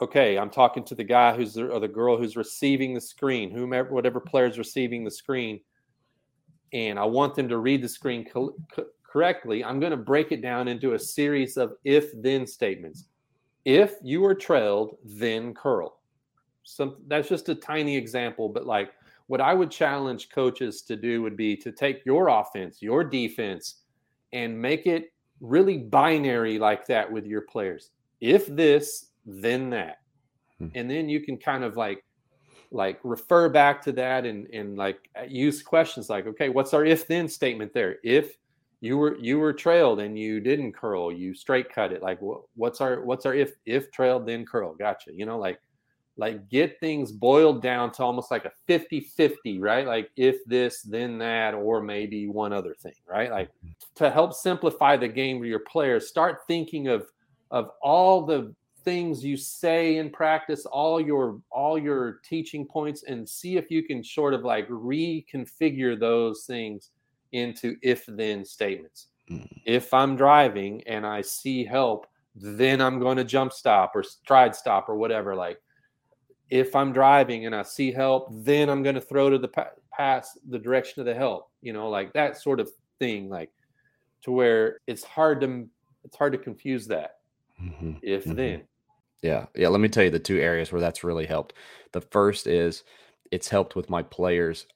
Okay 0.00 0.38
i'm 0.38 0.50
talking 0.50 0.84
to 0.84 0.94
the 0.94 1.04
guy 1.04 1.36
who's 1.36 1.56
or 1.58 1.78
the 1.78 1.86
girl 1.86 2.16
who's 2.16 2.36
receiving 2.36 2.94
the 2.94 3.00
screen 3.00 3.50
whomever 3.50 3.92
whatever 3.92 4.20
player 4.20 4.46
is 4.46 4.58
receiving 4.58 5.04
the 5.04 5.10
screen 5.10 5.60
and 6.72 6.98
i 6.98 7.04
want 7.04 7.34
them 7.34 7.46
to 7.48 7.58
read 7.58 7.82
the 7.82 7.88
screen 7.88 8.24
co- 8.24 8.54
co- 8.74 8.86
correctly 9.06 9.62
i'm 9.62 9.78
going 9.78 9.90
to 9.90 9.96
break 9.96 10.32
it 10.32 10.40
down 10.40 10.66
into 10.66 10.94
a 10.94 10.98
series 10.98 11.56
of 11.58 11.74
if 11.84 12.10
then 12.22 12.46
statements. 12.46 13.04
If 13.64 13.94
you 14.02 14.24
are 14.24 14.34
trailed 14.34 14.96
then 15.04 15.54
curl. 15.54 16.00
Some 16.64 16.96
that's 17.06 17.28
just 17.28 17.48
a 17.48 17.54
tiny 17.54 17.96
example, 17.96 18.48
but 18.48 18.66
like 18.66 18.92
what 19.26 19.40
I 19.40 19.54
would 19.54 19.70
challenge 19.70 20.30
coaches 20.30 20.82
to 20.82 20.96
do 20.96 21.22
would 21.22 21.36
be 21.36 21.56
to 21.58 21.72
take 21.72 22.04
your 22.04 22.28
offense, 22.28 22.82
your 22.82 23.04
defense, 23.04 23.82
and 24.32 24.60
make 24.60 24.86
it 24.86 25.11
really 25.42 25.76
binary 25.76 26.58
like 26.58 26.86
that 26.86 27.10
with 27.10 27.26
your 27.26 27.42
players. 27.42 27.90
If 28.20 28.46
this, 28.46 29.10
then 29.26 29.68
that. 29.70 29.98
Hmm. 30.58 30.68
And 30.74 30.90
then 30.90 31.08
you 31.08 31.20
can 31.20 31.36
kind 31.36 31.64
of 31.64 31.76
like 31.76 32.04
like 32.70 32.98
refer 33.02 33.50
back 33.50 33.82
to 33.82 33.92
that 33.92 34.24
and 34.24 34.46
and 34.46 34.78
like 34.78 35.10
use 35.28 35.62
questions 35.62 36.08
like, 36.08 36.26
okay, 36.26 36.48
what's 36.48 36.72
our 36.72 36.84
if 36.84 37.06
then 37.06 37.28
statement 37.28 37.74
there? 37.74 37.96
If 38.02 38.38
you 38.80 38.96
were 38.96 39.16
you 39.18 39.38
were 39.38 39.52
trailed 39.52 40.00
and 40.00 40.18
you 40.18 40.40
didn't 40.40 40.72
curl, 40.72 41.12
you 41.12 41.34
straight 41.34 41.72
cut 41.72 41.92
it. 41.92 42.02
Like 42.02 42.18
what's 42.54 42.80
our 42.80 43.02
what's 43.04 43.26
our 43.26 43.34
if 43.34 43.54
if 43.66 43.90
trailed 43.92 44.26
then 44.26 44.46
curl? 44.46 44.74
Gotcha. 44.74 45.10
You 45.12 45.26
know, 45.26 45.38
like 45.38 45.60
like 46.16 46.48
get 46.48 46.78
things 46.78 47.10
boiled 47.10 47.62
down 47.62 47.90
to 47.92 48.02
almost 48.02 48.30
like 48.30 48.44
a 48.44 48.52
50-50 48.68 49.60
right? 49.60 49.86
Like 49.86 50.10
if 50.16 50.44
this 50.46 50.82
then 50.82 51.18
that 51.18 51.54
or 51.54 51.80
maybe 51.82 52.28
one 52.28 52.52
other 52.52 52.74
thing 52.74 52.94
right? 53.08 53.30
Like 53.30 53.50
to 53.96 54.10
help 54.10 54.34
simplify 54.34 54.96
the 54.96 55.08
game 55.08 55.38
for 55.38 55.46
your 55.46 55.60
players 55.60 56.08
start 56.08 56.40
thinking 56.46 56.88
of 56.88 57.06
of 57.50 57.70
all 57.82 58.24
the 58.24 58.54
things 58.84 59.24
you 59.24 59.36
say 59.36 59.98
in 59.98 60.10
practice 60.10 60.66
all 60.66 61.00
your 61.00 61.40
all 61.50 61.78
your 61.78 62.20
teaching 62.24 62.66
points 62.66 63.04
and 63.04 63.28
see 63.28 63.56
if 63.56 63.70
you 63.70 63.82
can 63.82 64.02
sort 64.02 64.34
of 64.34 64.42
like 64.42 64.68
reconfigure 64.68 65.98
those 65.98 66.44
things 66.44 66.90
into 67.32 67.76
if 67.82 68.04
then 68.06 68.44
statements. 68.44 69.08
Mm. 69.30 69.48
if 69.64 69.94
i'm 69.94 70.16
driving 70.16 70.82
and 70.88 71.06
i 71.06 71.20
see 71.20 71.64
help 71.64 72.08
then 72.34 72.80
i'm 72.80 72.98
going 72.98 73.16
to 73.16 73.24
jump 73.24 73.52
stop 73.52 73.92
or 73.94 74.02
stride 74.02 74.54
stop 74.56 74.88
or 74.88 74.96
whatever 74.96 75.36
like 75.36 75.60
if 76.52 76.76
I'm 76.76 76.92
driving 76.92 77.46
and 77.46 77.54
I 77.54 77.62
see 77.62 77.90
help, 77.90 78.28
then 78.30 78.68
I'm 78.68 78.82
going 78.82 78.94
to 78.94 79.00
throw 79.00 79.30
to 79.30 79.38
the 79.38 79.48
pa- 79.48 79.70
pass 79.90 80.38
the 80.50 80.58
direction 80.58 81.00
of 81.00 81.06
the 81.06 81.14
help, 81.14 81.48
you 81.62 81.72
know, 81.72 81.88
like 81.88 82.12
that 82.12 82.36
sort 82.36 82.60
of 82.60 82.70
thing, 82.98 83.30
like 83.30 83.50
to 84.24 84.32
where 84.32 84.76
it's 84.86 85.02
hard 85.02 85.40
to 85.40 85.66
it's 86.04 86.14
hard 86.14 86.32
to 86.32 86.38
confuse 86.38 86.86
that. 86.88 87.20
Mm-hmm. 87.60 87.92
If 88.02 88.24
mm-hmm. 88.24 88.34
then, 88.34 88.62
yeah, 89.22 89.46
yeah. 89.54 89.68
Let 89.68 89.80
me 89.80 89.88
tell 89.88 90.04
you 90.04 90.10
the 90.10 90.18
two 90.18 90.40
areas 90.40 90.70
where 90.70 90.80
that's 90.80 91.02
really 91.02 91.24
helped. 91.24 91.54
The 91.92 92.02
first 92.02 92.46
is 92.46 92.84
it's 93.30 93.48
helped 93.48 93.74
with 93.74 93.88
my 93.88 94.02
players 94.02 94.66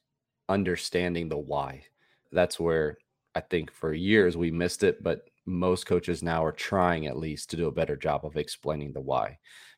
understanding 0.49 1.29
the 1.29 1.37
why. 1.37 1.83
That's 2.31 2.59
where 2.59 2.97
I 3.35 3.41
think 3.41 3.71
for 3.71 3.93
years 3.93 4.35
we 4.35 4.49
missed 4.49 4.81
it, 4.81 5.03
but 5.03 5.29
most 5.45 5.85
coaches 5.85 6.23
now 6.23 6.43
are 6.43 6.51
trying 6.51 7.05
at 7.05 7.17
least 7.17 7.51
to 7.51 7.55
do 7.55 7.67
a 7.67 7.71
better 7.71 7.95
job 7.95 8.25
of 8.25 8.35
explaining 8.35 8.93
the 8.93 9.01
why 9.01 9.37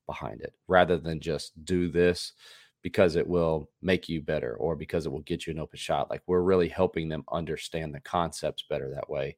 behind 0.10 0.42
it 0.42 0.54
rather 0.68 0.98
than 0.98 1.20
just 1.20 1.54
do 1.64 1.92
this 1.92 2.34
because 2.82 3.16
it 3.16 3.28
will 3.28 3.70
make 3.82 4.10
you 4.10 4.22
better 4.22 4.56
or 4.56 4.76
because 4.76 5.06
it 5.06 5.12
will 5.12 5.22
get 5.22 5.46
you 5.46 5.54
an 5.54 5.60
open 5.60 5.78
shot. 5.78 6.10
Like 6.10 6.24
we're 6.26 6.42
really 6.42 6.70
helping 6.70 7.10
them 7.10 7.24
understand 7.32 7.94
the 7.94 8.00
concepts 8.00 8.66
better 8.68 8.90
that 8.90 9.10
way. 9.10 9.36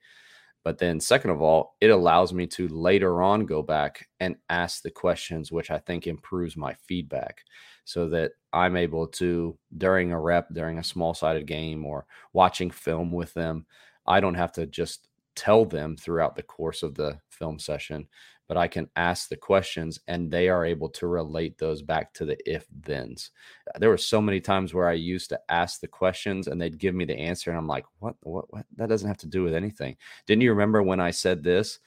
But 0.63 0.78
then, 0.78 1.00
second 1.00 1.32
of 1.32 1.42
all, 1.42 1.75
it 1.82 1.90
allows 1.90 2.34
me 2.34 2.46
to 2.48 2.68
later 2.68 3.22
on 3.22 3.48
go 3.48 3.63
back 3.63 4.08
and 4.20 4.36
ask 4.50 4.84
the 4.84 4.92
questions, 4.92 5.51
which 5.51 5.72
I 5.72 5.80
think 5.80 6.06
improves 6.06 6.56
my 6.56 6.75
feedback 6.88 7.42
so 7.84 8.08
that 8.10 8.34
I'm 8.54 8.78
able 8.78 9.08
to, 9.08 9.58
during 9.78 10.12
a 10.12 10.20
rep, 10.20 10.54
during 10.54 10.78
a 10.78 10.84
small 10.84 11.16
sided 11.16 11.48
game 11.48 11.84
or 11.84 12.06
watching 12.34 12.70
film 12.70 13.12
with 13.12 13.34
them, 13.34 13.66
I 14.06 14.20
don't 14.20 14.36
have 14.36 14.51
to 14.54 14.68
just 14.68 15.08
tell 15.36 15.66
them 15.66 15.98
throughout 15.98 16.36
the 16.36 16.44
course 16.44 16.84
of 16.84 16.94
the 16.94 17.20
film 17.30 17.58
session, 17.58 18.08
but 18.51 18.58
I 18.58 18.67
can 18.67 18.89
ask 18.98 19.29
the 19.29 19.38
questions 19.38 20.01
and 20.10 20.29
they 20.29 20.50
are 20.50 20.65
able 20.65 20.89
to 20.89 21.08
relate 21.08 21.58
those 21.58 21.81
back 21.81 22.13
to 22.15 22.25
the 22.25 22.38
if 22.46 22.65
thens. 22.84 23.31
There 23.79 23.88
were 23.88 23.98
so 23.98 24.22
many 24.22 24.41
times 24.41 24.74
where 24.74 24.89
I 24.89 24.91
used 24.91 25.29
to 25.29 25.39
ask 25.48 25.79
the 25.79 25.88
questions 25.88 26.48
and 26.48 26.60
they'd 26.60 26.77
give 26.77 26.93
me 26.93 27.05
the 27.05 27.17
answer. 27.17 27.50
And 27.50 27.58
I'm 27.58 27.70
like, 27.70 27.86
what, 28.00 28.15
what, 28.20 28.53
what? 28.53 28.65
That 28.75 28.89
doesn't 28.89 29.08
have 29.08 29.20
to 29.20 29.27
do 29.27 29.43
with 29.43 29.53
anything. 29.53 29.96
Didn't 30.27 30.41
you 30.41 30.50
remember 30.50 30.84
when 30.84 31.00
I 31.00 31.12
said 31.12 31.46
this? 31.46 31.79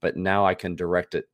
But 0.00 0.16
now 0.16 0.46
I 0.46 0.54
can 0.54 0.74
direct 0.74 1.14
it 1.14 1.26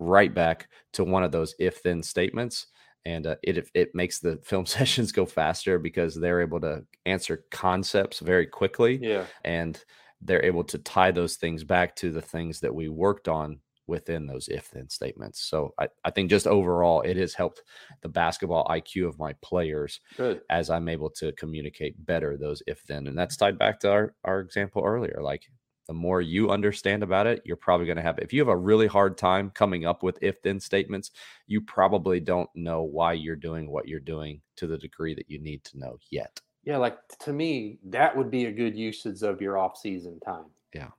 right 0.00 0.34
back 0.34 0.66
to 0.94 1.04
one 1.04 1.22
of 1.22 1.30
those 1.30 1.54
if 1.60 1.80
then 1.84 2.02
statements 2.02 2.66
and 3.04 3.28
uh, 3.28 3.36
it 3.44 3.70
it 3.74 3.94
makes 3.94 4.18
the 4.18 4.38
film 4.42 4.66
sessions 4.66 5.12
go 5.12 5.24
faster 5.24 5.78
because 5.78 6.16
they're 6.16 6.40
able 6.40 6.60
to 6.62 6.84
answer 7.06 7.44
concepts 7.52 8.18
very 8.18 8.46
quickly 8.46 8.98
yeah 9.00 9.26
and 9.44 9.84
they're 10.20 10.44
able 10.44 10.64
to 10.64 10.78
tie 10.78 11.12
those 11.12 11.36
things 11.36 11.62
back 11.62 11.94
to 11.94 12.10
the 12.10 12.20
things 12.20 12.58
that 12.58 12.74
we 12.74 12.88
worked 12.88 13.28
on 13.28 13.60
within 13.90 14.26
those 14.26 14.48
if 14.48 14.70
then 14.70 14.88
statements. 14.88 15.42
So 15.42 15.74
I, 15.78 15.88
I 16.04 16.10
think 16.10 16.30
just 16.30 16.46
overall, 16.46 17.02
it 17.02 17.16
has 17.18 17.34
helped 17.34 17.62
the 18.00 18.08
basketball 18.08 18.66
IQ 18.66 19.08
of 19.08 19.18
my 19.18 19.34
players 19.42 20.00
Good. 20.16 20.40
as 20.48 20.70
I'm 20.70 20.88
able 20.88 21.10
to 21.10 21.32
communicate 21.32 22.06
better 22.06 22.36
those 22.36 22.62
if 22.66 22.82
then. 22.84 23.08
And 23.08 23.18
that's 23.18 23.36
tied 23.36 23.58
back 23.58 23.80
to 23.80 23.90
our, 23.90 24.14
our 24.24 24.40
example 24.40 24.82
earlier. 24.84 25.18
Like 25.20 25.50
the 25.88 25.94
more 25.94 26.20
you 26.20 26.50
understand 26.50 27.02
about 27.02 27.26
it, 27.26 27.42
you're 27.44 27.56
probably 27.56 27.84
going 27.84 27.96
to 27.96 28.02
have, 28.02 28.18
if 28.20 28.32
you 28.32 28.40
have 28.40 28.48
a 28.48 28.56
really 28.56 28.86
hard 28.86 29.18
time 29.18 29.50
coming 29.50 29.84
up 29.84 30.02
with 30.02 30.18
if 30.22 30.40
then 30.40 30.60
statements, 30.60 31.10
you 31.48 31.60
probably 31.60 32.20
don't 32.20 32.48
know 32.54 32.82
why 32.82 33.12
you're 33.12 33.36
doing 33.36 33.68
what 33.68 33.88
you're 33.88 34.00
doing 34.00 34.40
to 34.56 34.66
the 34.66 34.78
degree 34.78 35.14
that 35.14 35.28
you 35.28 35.40
need 35.40 35.64
to 35.64 35.78
know 35.78 35.98
yet. 36.10 36.40
Yeah, 36.62 36.76
like 36.76 36.96
to 37.24 37.32
me, 37.32 37.78
that 37.86 38.16
would 38.16 38.30
be 38.30 38.44
a 38.46 38.52
good 38.52 38.76
usage 38.76 39.22
of 39.22 39.40
your 39.40 39.58
off 39.58 39.76
season 39.76 40.20
time. 40.20 40.44
Yeah. 40.72 40.90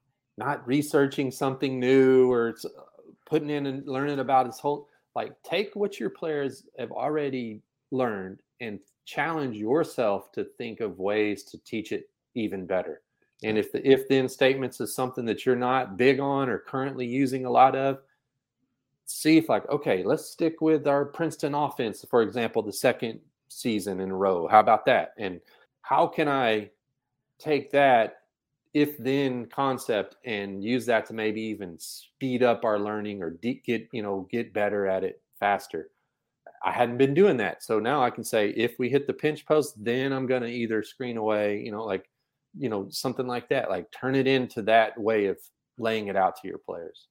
Not 0.41 0.65
researching 0.67 1.29
something 1.31 1.79
new 1.79 2.31
or 2.31 2.55
uh, 2.65 2.69
putting 3.25 3.49
in 3.49 3.67
and 3.67 3.87
learning 3.87 4.19
about 4.19 4.47
his 4.47 4.59
whole 4.59 4.87
like 5.15 5.33
take 5.43 5.75
what 5.75 5.99
your 5.99 6.09
players 6.09 6.63
have 6.79 6.91
already 6.91 7.61
learned 7.91 8.39
and 8.59 8.79
challenge 9.05 9.55
yourself 9.57 10.31
to 10.31 10.45
think 10.57 10.79
of 10.79 10.99
ways 10.99 11.43
to 11.43 11.57
teach 11.59 11.91
it 11.91 12.09
even 12.35 12.65
better. 12.65 13.01
And 13.43 13.57
if 13.57 13.71
the 13.71 13.87
if 13.87 14.07
then 14.07 14.29
statements 14.29 14.79
is 14.79 14.95
something 14.95 15.25
that 15.25 15.45
you're 15.45 15.55
not 15.55 15.97
big 15.97 16.19
on 16.19 16.49
or 16.49 16.59
currently 16.59 17.05
using 17.05 17.45
a 17.45 17.49
lot 17.49 17.75
of, 17.75 17.99
see 19.05 19.37
if 19.37 19.49
like, 19.49 19.67
okay, 19.69 20.03
let's 20.03 20.29
stick 20.29 20.61
with 20.61 20.87
our 20.87 21.05
Princeton 21.05 21.55
offense, 21.55 22.05
for 22.09 22.21
example, 22.21 22.61
the 22.61 22.73
second 22.73 23.19
season 23.47 23.99
in 23.99 24.11
a 24.11 24.15
row. 24.15 24.47
How 24.47 24.59
about 24.59 24.85
that? 24.85 25.13
And 25.17 25.41
how 25.81 26.07
can 26.07 26.27
I 26.27 26.69
take 27.39 27.71
that 27.71 28.20
if 28.73 28.97
then 28.97 29.45
concept 29.47 30.15
and 30.25 30.63
use 30.63 30.85
that 30.85 31.05
to 31.07 31.13
maybe 31.13 31.41
even 31.41 31.77
speed 31.79 32.43
up 32.43 32.63
our 32.63 32.79
learning 32.79 33.21
or 33.21 33.31
de- 33.31 33.61
get, 33.65 33.87
you 33.91 34.01
know, 34.01 34.27
get 34.31 34.53
better 34.53 34.87
at 34.87 35.03
it 35.03 35.21
faster? 35.39 35.89
I 36.63 36.71
hadn't 36.71 36.97
been 36.97 37.13
doing 37.13 37.37
that. 37.37 37.63
So 37.63 37.79
now 37.79 38.03
I 38.03 38.11
can 38.11 38.23
say 38.23 38.49
if 38.49 38.77
we 38.77 38.89
hit 38.89 39.07
the 39.07 39.13
pinch 39.13 39.45
post, 39.45 39.83
then 39.83 40.13
I'm 40.13 40.27
going 40.27 40.43
to 40.43 40.47
either 40.47 40.83
screen 40.83 41.17
away, 41.17 41.59
you 41.59 41.71
know, 41.71 41.83
like 41.83 42.07
you 42.57 42.69
know 42.69 42.87
something 42.89 43.27
like 43.27 43.49
that 43.49 43.69
like 43.69 43.91
turn 43.91 44.15
it 44.15 44.27
into 44.27 44.61
that 44.61 44.99
way 44.99 45.27
of 45.27 45.37
laying 45.77 46.07
it 46.07 46.15
out 46.15 46.35
to 46.35 46.47
your 46.47 46.57
players 46.57 47.07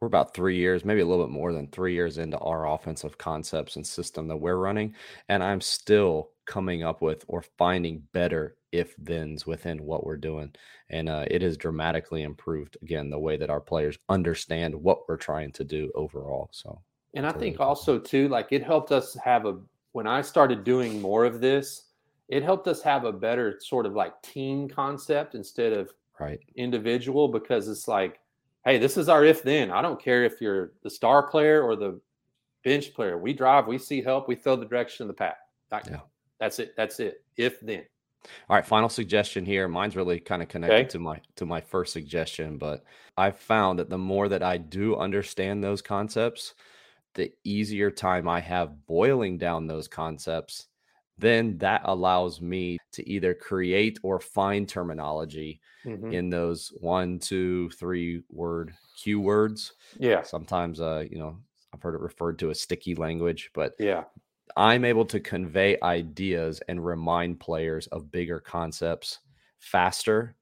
we're 0.00 0.06
about 0.06 0.34
three 0.34 0.56
years 0.56 0.84
maybe 0.84 1.00
a 1.00 1.06
little 1.06 1.24
bit 1.24 1.32
more 1.32 1.52
than 1.52 1.66
three 1.68 1.94
years 1.94 2.18
into 2.18 2.38
our 2.38 2.68
offensive 2.68 3.16
concepts 3.18 3.76
and 3.76 3.86
system 3.86 4.28
that 4.28 4.36
we're 4.36 4.56
running 4.56 4.94
and 5.28 5.42
i'm 5.42 5.60
still 5.60 6.30
coming 6.46 6.82
up 6.82 7.00
with 7.00 7.24
or 7.28 7.42
finding 7.56 8.02
better 8.12 8.56
if 8.72 8.94
thens 9.04 9.46
within 9.46 9.84
what 9.84 10.04
we're 10.04 10.16
doing 10.16 10.50
and 10.90 11.08
uh, 11.08 11.24
it 11.30 11.42
has 11.42 11.56
dramatically 11.56 12.22
improved 12.22 12.76
again 12.82 13.10
the 13.10 13.18
way 13.18 13.36
that 13.36 13.50
our 13.50 13.60
players 13.60 13.98
understand 14.08 14.74
what 14.74 15.08
we're 15.08 15.16
trying 15.16 15.52
to 15.52 15.64
do 15.64 15.90
overall 15.94 16.48
so 16.52 16.80
and 17.14 17.26
i 17.26 17.32
think 17.32 17.60
also 17.60 17.98
too 17.98 18.28
like 18.28 18.48
it 18.50 18.62
helped 18.62 18.92
us 18.92 19.14
have 19.14 19.46
a 19.46 19.58
when 19.92 20.06
i 20.06 20.20
started 20.20 20.64
doing 20.64 21.00
more 21.00 21.24
of 21.24 21.40
this 21.40 21.84
it 22.28 22.42
helped 22.42 22.66
us 22.66 22.80
have 22.80 23.04
a 23.04 23.12
better 23.12 23.60
sort 23.60 23.84
of 23.84 23.94
like 23.94 24.20
team 24.22 24.66
concept 24.66 25.34
instead 25.34 25.72
of 25.72 25.92
right. 26.18 26.40
individual 26.56 27.28
because 27.28 27.68
it's 27.68 27.86
like 27.86 28.20
hey 28.64 28.78
this 28.78 28.96
is 28.96 29.08
our 29.08 29.24
if 29.24 29.42
then. 29.42 29.70
I 29.70 29.82
don't 29.82 30.00
care 30.00 30.24
if 30.24 30.40
you're 30.40 30.72
the 30.82 30.90
star 30.90 31.28
player 31.28 31.62
or 31.62 31.76
the 31.76 32.00
bench 32.64 32.94
player. 32.94 33.18
We 33.18 33.32
drive 33.32 33.66
we 33.66 33.78
see 33.78 34.02
help 34.02 34.28
we 34.28 34.34
throw 34.34 34.56
the 34.56 34.66
direction 34.66 35.04
of 35.04 35.08
the 35.08 35.14
pack. 35.14 35.36
Yeah. 35.72 36.00
that's 36.38 36.58
it 36.58 36.74
that's 36.76 37.00
it. 37.00 37.24
If 37.36 37.60
then 37.60 37.84
all 38.48 38.56
right 38.56 38.66
final 38.66 38.88
suggestion 38.88 39.44
here 39.44 39.68
mine's 39.68 39.96
really 39.96 40.20
kind 40.20 40.42
of 40.42 40.48
connected 40.48 40.74
okay. 40.74 40.88
to 40.88 40.98
my 40.98 41.20
to 41.36 41.46
my 41.46 41.60
first 41.60 41.92
suggestion 41.92 42.58
but 42.58 42.84
i've 43.16 43.38
found 43.38 43.78
that 43.78 43.90
the 43.90 43.98
more 43.98 44.28
that 44.28 44.42
i 44.42 44.56
do 44.56 44.96
understand 44.96 45.62
those 45.62 45.82
concepts 45.82 46.54
the 47.14 47.32
easier 47.44 47.90
time 47.90 48.28
i 48.28 48.40
have 48.40 48.86
boiling 48.86 49.38
down 49.38 49.66
those 49.66 49.88
concepts 49.88 50.66
then 51.18 51.56
that 51.58 51.82
allows 51.84 52.40
me 52.40 52.78
to 52.90 53.08
either 53.08 53.34
create 53.34 53.98
or 54.02 54.18
find 54.18 54.68
terminology 54.68 55.60
mm-hmm. 55.84 56.12
in 56.12 56.30
those 56.30 56.72
one, 56.80 57.18
two, 57.18 57.70
three 57.70 58.22
word 58.30 58.74
cue 58.96 59.20
words. 59.20 59.74
Yeah. 59.98 60.22
Sometimes, 60.22 60.80
uh, 60.80 61.04
you 61.10 61.18
know, 61.18 61.38
I've 61.72 61.82
heard 61.82 61.94
it 61.94 62.00
referred 62.00 62.38
to 62.40 62.50
as 62.50 62.60
sticky 62.60 62.94
language, 62.94 63.50
but 63.54 63.74
yeah, 63.78 64.04
I'm 64.56 64.84
able 64.84 65.04
to 65.06 65.20
convey 65.20 65.78
ideas 65.82 66.60
and 66.68 66.84
remind 66.84 67.40
players 67.40 67.86
of 67.88 68.10
bigger 68.10 68.40
concepts 68.40 69.20
faster. 69.60 70.36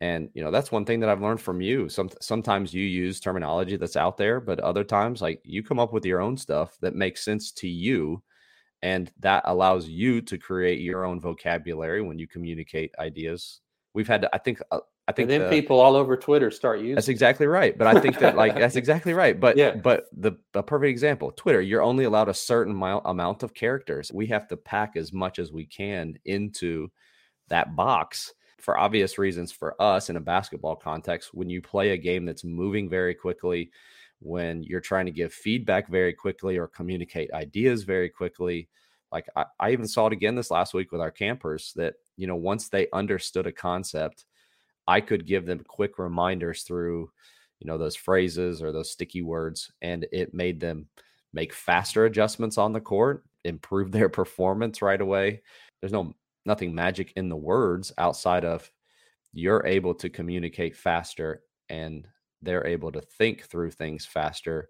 And 0.00 0.30
you 0.34 0.44
know 0.44 0.50
that's 0.50 0.72
one 0.72 0.84
thing 0.84 1.00
that 1.00 1.08
I've 1.10 1.22
learned 1.22 1.40
from 1.40 1.60
you. 1.60 1.88
Some 1.88 2.10
sometimes 2.20 2.74
you 2.74 2.84
use 2.84 3.20
terminology 3.20 3.76
that's 3.76 3.96
out 3.96 4.16
there, 4.18 4.40
but 4.40 4.60
other 4.60 4.84
times, 4.84 5.22
like 5.22 5.40
you 5.44 5.62
come 5.62 5.78
up 5.80 5.92
with 5.92 6.04
your 6.06 6.20
own 6.20 6.36
stuff 6.36 6.76
that 6.80 6.94
makes 6.96 7.24
sense 7.24 7.52
to 7.52 7.68
you 7.68 8.22
and 8.82 9.12
that 9.20 9.42
allows 9.46 9.88
you 9.88 10.20
to 10.22 10.38
create 10.38 10.80
your 10.80 11.04
own 11.06 11.20
vocabulary 11.20 12.02
when 12.02 12.18
you 12.18 12.28
communicate 12.28 12.94
ideas. 12.98 13.60
We've 13.94 14.08
had, 14.08 14.22
to, 14.22 14.34
I 14.34 14.38
think, 14.38 14.60
uh, 14.70 14.80
I 15.06 15.12
think 15.12 15.30
and 15.30 15.42
then 15.42 15.50
the, 15.50 15.56
people 15.56 15.80
all 15.80 15.96
over 15.96 16.16
Twitter 16.16 16.50
start 16.50 16.80
using. 16.80 16.94
That's 16.94 17.08
exactly 17.08 17.46
right. 17.46 17.76
But 17.76 17.86
I 17.86 18.00
think 18.00 18.18
that 18.20 18.36
like 18.36 18.54
that's 18.54 18.76
exactly 18.76 19.12
right. 19.22 19.38
But 19.38 19.56
yeah, 19.56 19.76
but 19.76 20.06
the 20.12 20.32
a 20.54 20.62
perfect 20.62 20.88
example, 20.88 21.30
Twitter, 21.32 21.60
you're 21.60 21.82
only 21.82 22.04
allowed 22.04 22.30
a 22.30 22.34
certain 22.34 22.72
amount 22.72 23.42
of 23.42 23.52
characters. 23.52 24.10
We 24.12 24.26
have 24.28 24.48
to 24.48 24.56
pack 24.56 24.96
as 24.96 25.12
much 25.12 25.38
as 25.38 25.52
we 25.52 25.66
can 25.66 26.18
into 26.24 26.90
that 27.48 27.76
box 27.76 28.32
for 28.58 28.78
obvious 28.78 29.18
reasons 29.18 29.52
for 29.52 29.80
us 29.80 30.08
in 30.08 30.16
a 30.16 30.20
basketball 30.20 30.76
context. 30.76 31.34
When 31.34 31.50
you 31.50 31.60
play 31.60 31.90
a 31.90 31.98
game 31.98 32.24
that's 32.24 32.44
moving 32.44 32.88
very 32.88 33.14
quickly, 33.14 33.70
when 34.20 34.62
you're 34.62 34.80
trying 34.80 35.04
to 35.04 35.12
give 35.12 35.34
feedback 35.34 35.88
very 35.88 36.14
quickly 36.14 36.56
or 36.56 36.66
communicate 36.66 37.30
ideas 37.32 37.82
very 37.82 38.08
quickly. 38.08 38.68
Like 39.14 39.28
I, 39.36 39.44
I, 39.60 39.70
even 39.70 39.86
saw 39.86 40.08
it 40.08 40.12
again 40.12 40.34
this 40.34 40.50
last 40.50 40.74
week 40.74 40.90
with 40.90 41.00
our 41.00 41.12
campers 41.12 41.72
that, 41.76 41.94
you 42.16 42.26
know, 42.26 42.34
once 42.34 42.68
they 42.68 42.88
understood 42.92 43.46
a 43.46 43.52
concept, 43.52 44.24
I 44.88 45.00
could 45.00 45.24
give 45.24 45.46
them 45.46 45.64
quick 45.66 45.98
reminders 45.98 46.64
through, 46.64 47.10
you 47.60 47.66
know, 47.66 47.78
those 47.78 47.94
phrases 47.94 48.60
or 48.60 48.72
those 48.72 48.90
sticky 48.90 49.22
words, 49.22 49.70
and 49.80 50.04
it 50.12 50.34
made 50.34 50.58
them 50.58 50.88
make 51.32 51.52
faster 51.52 52.06
adjustments 52.06 52.58
on 52.58 52.72
the 52.72 52.80
court, 52.80 53.24
improve 53.44 53.92
their 53.92 54.08
performance 54.20 54.82
right 54.82 55.00
away. 55.00 55.42
There's 55.80 55.92
no 55.92 56.14
nothing 56.44 56.74
magic 56.74 57.12
in 57.14 57.28
the 57.28 57.36
words 57.36 57.92
outside 57.96 58.44
of 58.44 58.68
you're 59.32 59.64
able 59.64 59.94
to 59.94 60.10
communicate 60.10 60.76
faster 60.76 61.42
and 61.68 62.06
they're 62.42 62.66
able 62.66 62.92
to 62.92 63.00
think 63.00 63.44
through 63.44 63.70
things 63.70 64.04
faster. 64.04 64.68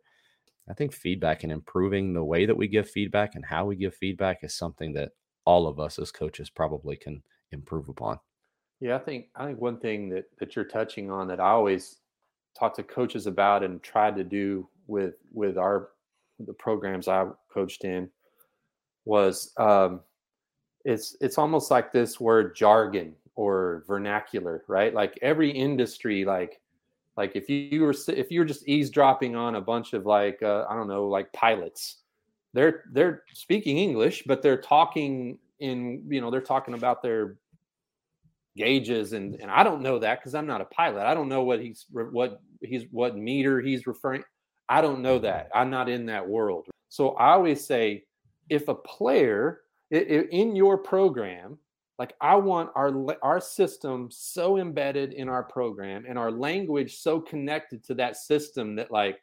I 0.69 0.75
think 0.75 0.93
feedback 0.93 1.43
and 1.43 1.53
improving 1.53 2.15
the 2.15 2.25
way 2.25 2.47
that 2.47 2.57
we 2.57 2.69
give 2.69 2.89
feedback 2.89 3.35
and 3.35 3.45
how 3.45 3.67
we 3.67 3.77
give 3.77 3.95
feedback 3.95 4.39
is 4.43 4.57
something 4.57 4.95
that 4.95 5.13
all 5.45 5.67
of 5.67 5.79
us 5.79 5.99
as 5.99 6.11
coaches 6.11 6.49
probably 6.49 6.97
can 6.97 7.23
improve 7.53 7.89
upon. 7.89 8.19
Yeah, 8.81 8.97
I 8.97 8.99
think 8.99 9.27
I 9.37 9.47
think 9.47 9.61
one 9.61 9.79
thing 9.79 10.09
that 10.11 10.25
that 10.39 10.57
you're 10.57 10.65
touching 10.65 11.11
on 11.11 11.29
that 11.29 11.41
I 11.41 11.51
always 11.51 11.99
talk 12.59 12.75
to 12.77 12.83
coaches 12.83 13.27
about 13.27 13.63
and 13.63 13.83
tried 13.83 14.17
to 14.17 14.25
do 14.25 14.69
with 14.87 15.15
with 15.33 15.59
our 15.59 15.91
the 16.39 16.53
programs 16.55 17.09
I 17.09 17.27
coached 17.53 17.85
in 17.85 18.11
was 19.05 19.53
um, 19.59 20.01
it's 20.85 21.17
it's 21.21 21.39
almost 21.39 21.71
like 21.71 21.93
this 21.93 22.19
word 22.19 22.57
jargon 22.57 23.15
or 23.37 23.85
vernacular, 23.87 24.65
right? 24.69 24.95
Like 24.95 25.19
every 25.23 25.51
industry, 25.51 26.25
like 26.25 26.61
like 27.17 27.37
if 27.37 27.49
you 27.49 27.83
were 27.83 27.95
if 28.09 28.31
you 28.31 28.41
were 28.41 28.45
just 28.45 28.67
eavesdropping 28.69 29.37
on 29.37 29.55
a 29.55 29.61
bunch 29.61 29.93
of 29.93 30.07
like 30.07 30.43
uh, 30.43 30.65
I 30.69 30.75
don't 30.75 30.89
know 30.89 31.07
like 31.07 31.33
pilots, 31.33 31.99
they're 32.53 32.85
they're 32.93 33.23
speaking 33.33 33.79
English, 33.79 34.25
but 34.27 34.43
they're 34.43 34.61
talking 34.61 35.39
in 35.61 36.05
you 36.09 36.21
know 36.21 36.31
they're 36.31 36.41
talking 36.41 36.75
about 36.75 37.03
their 37.03 37.37
gauges 38.57 39.13
and 39.13 39.37
and 39.41 39.51
I 39.51 39.63
don't 39.63 39.83
know 39.83 39.99
that 39.99 40.21
because 40.21 40.35
I'm 40.35 40.47
not 40.47 40.61
a 40.61 40.67
pilot. 40.67 41.07
I 41.07 41.15
don't 41.15 41.29
know 41.29 41.43
what 41.43 41.61
he's 41.61 41.87
what 41.91 42.41
he's 42.61 42.85
what 42.91 43.17
meter 43.17 43.61
he's 43.61 43.87
referring. 43.87 44.25
I 44.69 44.81
don't 44.81 45.03
know 45.03 45.19
that. 45.21 45.51
I'm 45.55 45.71
not 45.71 45.89
in 45.89 46.07
that 46.07 46.27
world. 46.27 46.69
So 46.89 47.11
I 47.11 47.33
always 47.33 47.65
say 47.65 48.05
if 48.49 48.69
a 48.69 48.75
player 48.75 49.61
in 49.91 50.57
your 50.57 50.79
program 50.79 51.59
like 51.99 52.15
i 52.21 52.35
want 52.35 52.71
our 52.75 52.93
our 53.23 53.41
system 53.41 54.09
so 54.11 54.59
embedded 54.59 55.13
in 55.13 55.29
our 55.29 55.43
program 55.43 56.05
and 56.09 56.19
our 56.19 56.31
language 56.31 56.97
so 56.97 57.21
connected 57.21 57.85
to 57.85 57.95
that 57.95 58.17
system 58.17 58.75
that 58.75 58.91
like 58.91 59.19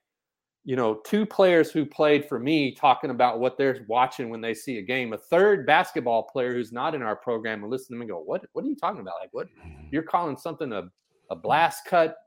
you 0.63 0.75
know, 0.75 0.95
two 1.03 1.25
players 1.25 1.71
who 1.71 1.86
played 1.86 2.27
for 2.27 2.39
me 2.39 2.73
talking 2.73 3.10
about 3.10 3.39
what 3.39 3.57
they're 3.57 3.84
watching 3.88 4.29
when 4.29 4.41
they 4.41 4.53
see 4.53 4.77
a 4.77 4.81
game. 4.81 5.13
A 5.13 5.17
third 5.17 5.65
basketball 5.65 6.23
player 6.23 6.53
who's 6.53 6.71
not 6.71 6.93
in 6.93 7.01
our 7.01 7.15
program 7.15 7.63
and 7.63 7.71
listen 7.71 7.88
to 7.88 7.93
them 7.93 8.01
and 8.01 8.10
go, 8.10 8.19
"What? 8.19 8.45
What 8.53 8.63
are 8.63 8.67
you 8.67 8.75
talking 8.75 9.01
about? 9.01 9.15
Like, 9.19 9.31
what? 9.31 9.47
You're 9.91 10.03
calling 10.03 10.38
something 10.38 10.71
a 10.71 10.89
a 11.31 11.36
blast 11.36 11.86
cut 11.86 12.17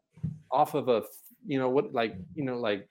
off 0.51 0.75
of 0.75 0.89
a, 0.89 1.03
you 1.47 1.59
know, 1.59 1.69
what? 1.69 1.93
Like, 1.93 2.17
you 2.35 2.45
know, 2.45 2.59
like 2.59 2.89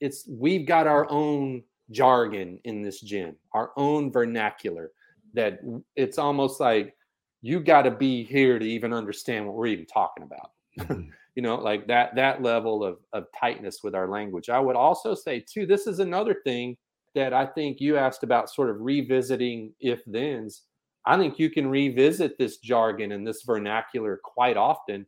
it's 0.00 0.26
we've 0.28 0.66
got 0.66 0.86
our 0.86 1.10
own 1.10 1.62
jargon 1.90 2.58
in 2.64 2.80
this 2.80 3.00
gym, 3.00 3.36
our 3.52 3.72
own 3.76 4.10
vernacular 4.10 4.92
that 5.36 5.60
it's 5.94 6.18
almost 6.18 6.60
like 6.60 6.94
you 7.42 7.60
got 7.60 7.82
to 7.82 7.90
be 7.90 8.24
here 8.24 8.58
to 8.58 8.64
even 8.64 8.92
understand 8.92 9.46
what 9.46 9.54
we're 9.54 9.66
even 9.66 9.86
talking 9.86 10.24
about. 10.24 10.50
Mm-hmm. 10.78 11.10
you 11.36 11.42
know, 11.42 11.56
like 11.56 11.86
that 11.86 12.14
that 12.16 12.42
level 12.42 12.82
of 12.82 12.98
of 13.12 13.26
tightness 13.38 13.82
with 13.84 13.94
our 13.94 14.08
language. 14.08 14.48
I 14.48 14.58
would 14.58 14.76
also 14.76 15.14
say 15.14 15.40
too, 15.40 15.66
this 15.66 15.86
is 15.86 16.00
another 16.00 16.36
thing 16.44 16.76
that 17.14 17.32
I 17.32 17.46
think 17.46 17.80
you 17.80 17.96
asked 17.96 18.24
about 18.24 18.50
sort 18.50 18.70
of 18.70 18.80
revisiting 18.80 19.72
if 19.80 20.02
thens. 20.04 20.62
I 21.04 21.16
think 21.16 21.38
you 21.38 21.50
can 21.50 21.68
revisit 21.68 22.36
this 22.36 22.56
jargon 22.58 23.12
and 23.12 23.26
this 23.26 23.42
vernacular 23.42 24.20
quite 24.24 24.56
often 24.56 25.06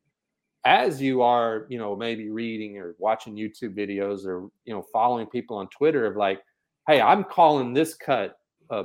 as 0.64 1.00
you 1.00 1.22
are, 1.22 1.66
you 1.68 1.78
know, 1.78 1.96
maybe 1.96 2.30
reading 2.30 2.78
or 2.78 2.94
watching 2.98 3.34
YouTube 3.34 3.76
videos 3.76 4.24
or, 4.26 4.48
you 4.64 4.74
know, 4.74 4.84
following 4.92 5.26
people 5.26 5.56
on 5.56 5.68
Twitter 5.68 6.06
of 6.06 6.16
like, 6.16 6.40
hey, 6.86 7.00
I'm 7.00 7.24
calling 7.24 7.72
this 7.72 7.94
cut 7.94 8.38
a 8.70 8.84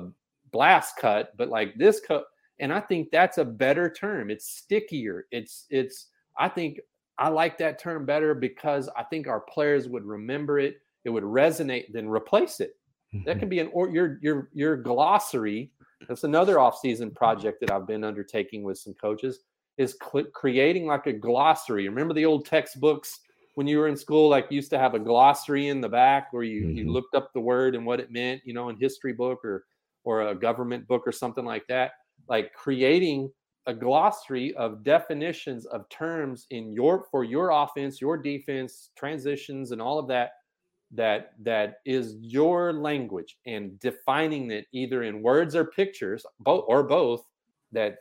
blast 0.54 0.96
cut, 0.98 1.36
but 1.36 1.50
like 1.50 1.76
this 1.76 2.00
cut. 2.00 2.24
And 2.60 2.72
I 2.72 2.80
think 2.80 3.10
that's 3.12 3.40
a 3.40 3.46
better 3.46 3.90
term. 3.92 4.32
It's 4.32 4.48
stickier. 4.48 5.26
It's, 5.32 5.66
it's, 5.70 6.08
I 6.40 6.48
think 6.48 6.80
I 7.18 7.30
like 7.30 7.58
that 7.58 7.80
term 7.80 8.06
better 8.06 8.34
because 8.34 8.90
I 8.96 9.04
think 9.04 9.28
our 9.28 9.42
players 9.42 9.90
would 9.90 10.06
remember 10.06 10.60
it. 10.60 10.78
It 11.04 11.10
would 11.10 11.24
resonate, 11.24 11.92
then 11.92 12.08
replace 12.08 12.60
it. 12.60 12.78
Mm-hmm. 13.14 13.26
That 13.26 13.40
can 13.40 13.50
be 13.50 13.60
an 13.60 13.70
or 13.74 13.90
your 13.90 14.18
your 14.22 14.50
your 14.54 14.78
glossary. 14.78 15.72
That's 16.08 16.24
another 16.24 16.60
off-season 16.60 17.12
project 17.12 17.60
that 17.62 17.72
I've 17.72 17.86
been 17.86 18.04
undertaking 18.04 18.64
with 18.64 18.78
some 18.78 18.94
coaches 18.96 19.42
is 19.78 19.96
cl- 20.02 20.32
creating 20.34 20.88
like 20.88 21.08
a 21.08 21.14
glossary. 21.14 21.88
Remember 21.88 22.14
the 22.14 22.26
old 22.26 22.46
textbooks 22.46 23.20
when 23.56 23.68
you 23.68 23.78
were 23.78 23.88
in 23.88 23.96
school, 23.96 24.30
like 24.30 24.48
used 24.50 24.72
to 24.72 24.80
have 24.80 24.96
a 24.96 25.00
glossary 25.00 25.68
in 25.68 25.82
the 25.82 25.90
back 25.90 26.34
where 26.34 26.44
you 26.44 26.64
mm-hmm. 26.64 26.78
you 26.78 26.92
looked 26.92 27.16
up 27.16 27.32
the 27.34 27.40
word 27.40 27.76
and 27.76 27.86
what 27.86 28.00
it 28.00 28.12
meant, 28.12 28.42
you 28.46 28.54
know, 28.54 28.70
in 28.70 28.78
history 28.78 29.14
book 29.14 29.46
or 29.46 29.66
or 30.04 30.30
a 30.30 30.36
government 30.36 30.88
book 30.88 31.04
or 31.06 31.12
something 31.12 31.46
like 31.46 31.66
that. 31.68 31.92
Like 32.28 32.54
creating 32.54 33.32
a 33.66 33.74
glossary 33.74 34.54
of 34.56 34.84
definitions 34.84 35.66
of 35.66 35.88
terms 35.90 36.46
in 36.50 36.72
your 36.72 37.06
for 37.12 37.24
your 37.24 37.52
offense, 37.52 38.02
your 38.02 38.18
defense, 38.18 38.90
transitions, 38.98 39.72
and 39.72 39.82
all 39.82 40.00
of 40.00 40.08
that 40.08 40.32
that 40.96 41.32
that 41.42 41.78
is 41.86 42.16
your 42.22 42.72
language 42.74 43.38
and 43.48 43.80
defining 43.80 44.52
it 44.52 44.66
either 44.74 45.04
in 45.04 45.24
words 45.24 45.56
or 45.56 45.66
pictures, 45.66 46.26
both 46.40 46.66
or 46.68 46.84
both. 46.84 47.24
That 47.72 47.98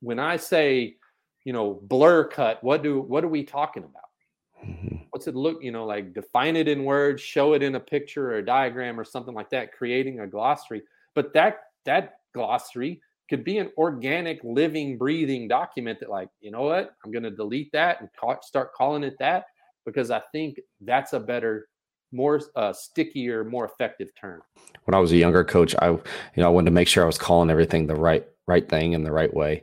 when 0.00 0.18
I 0.18 0.36
say, 0.36 0.96
you 1.44 1.52
know, 1.52 1.80
blur 1.82 2.24
cut, 2.24 2.62
what 2.62 2.82
do 2.82 3.00
what 3.00 3.24
are 3.24 3.28
we 3.28 3.44
talking 3.44 3.84
about? 3.84 4.68
Mm-hmm. 4.68 4.96
What's 5.10 5.26
it 5.26 5.34
look, 5.34 5.62
you 5.62 5.72
know, 5.72 5.86
like 5.86 6.14
define 6.14 6.56
it 6.56 6.68
in 6.68 6.84
words, 6.84 7.20
show 7.20 7.54
it 7.54 7.62
in 7.62 7.74
a 7.74 7.80
picture 7.80 8.32
or 8.32 8.36
a 8.36 8.44
diagram 8.44 8.98
or 8.98 9.04
something 9.04 9.34
like 9.34 9.50
that, 9.50 9.72
creating 9.72 10.20
a 10.20 10.26
glossary. 10.26 10.82
But 11.14 11.32
that 11.34 11.60
that 11.84 12.18
glossary 12.34 13.00
could 13.28 13.44
be 13.44 13.58
an 13.58 13.70
organic, 13.78 14.40
living, 14.42 14.98
breathing 14.98 15.46
document 15.46 16.00
that, 16.00 16.10
like, 16.10 16.28
you 16.40 16.50
know 16.50 16.62
what, 16.62 16.96
I'm 17.04 17.12
going 17.12 17.22
to 17.22 17.30
delete 17.30 17.70
that 17.72 18.00
and 18.00 18.08
call, 18.18 18.36
start 18.42 18.74
calling 18.74 19.04
it 19.04 19.14
that 19.20 19.44
because 19.86 20.10
I 20.10 20.20
think 20.32 20.58
that's 20.80 21.12
a 21.12 21.20
better, 21.20 21.68
more 22.12 22.40
uh, 22.56 22.72
stickier, 22.72 23.44
more 23.44 23.64
effective 23.66 24.10
term. 24.20 24.42
When 24.84 24.94
I 24.94 24.98
was 24.98 25.12
a 25.12 25.16
younger 25.16 25.44
coach, 25.44 25.76
I, 25.78 25.90
you 25.90 26.02
know, 26.36 26.46
I 26.46 26.50
wanted 26.50 26.66
to 26.66 26.72
make 26.72 26.88
sure 26.88 27.04
I 27.04 27.06
was 27.06 27.18
calling 27.18 27.50
everything 27.50 27.86
the 27.86 27.94
right, 27.94 28.26
right 28.48 28.68
thing 28.68 28.94
in 28.94 29.04
the 29.04 29.12
right 29.12 29.32
way. 29.32 29.62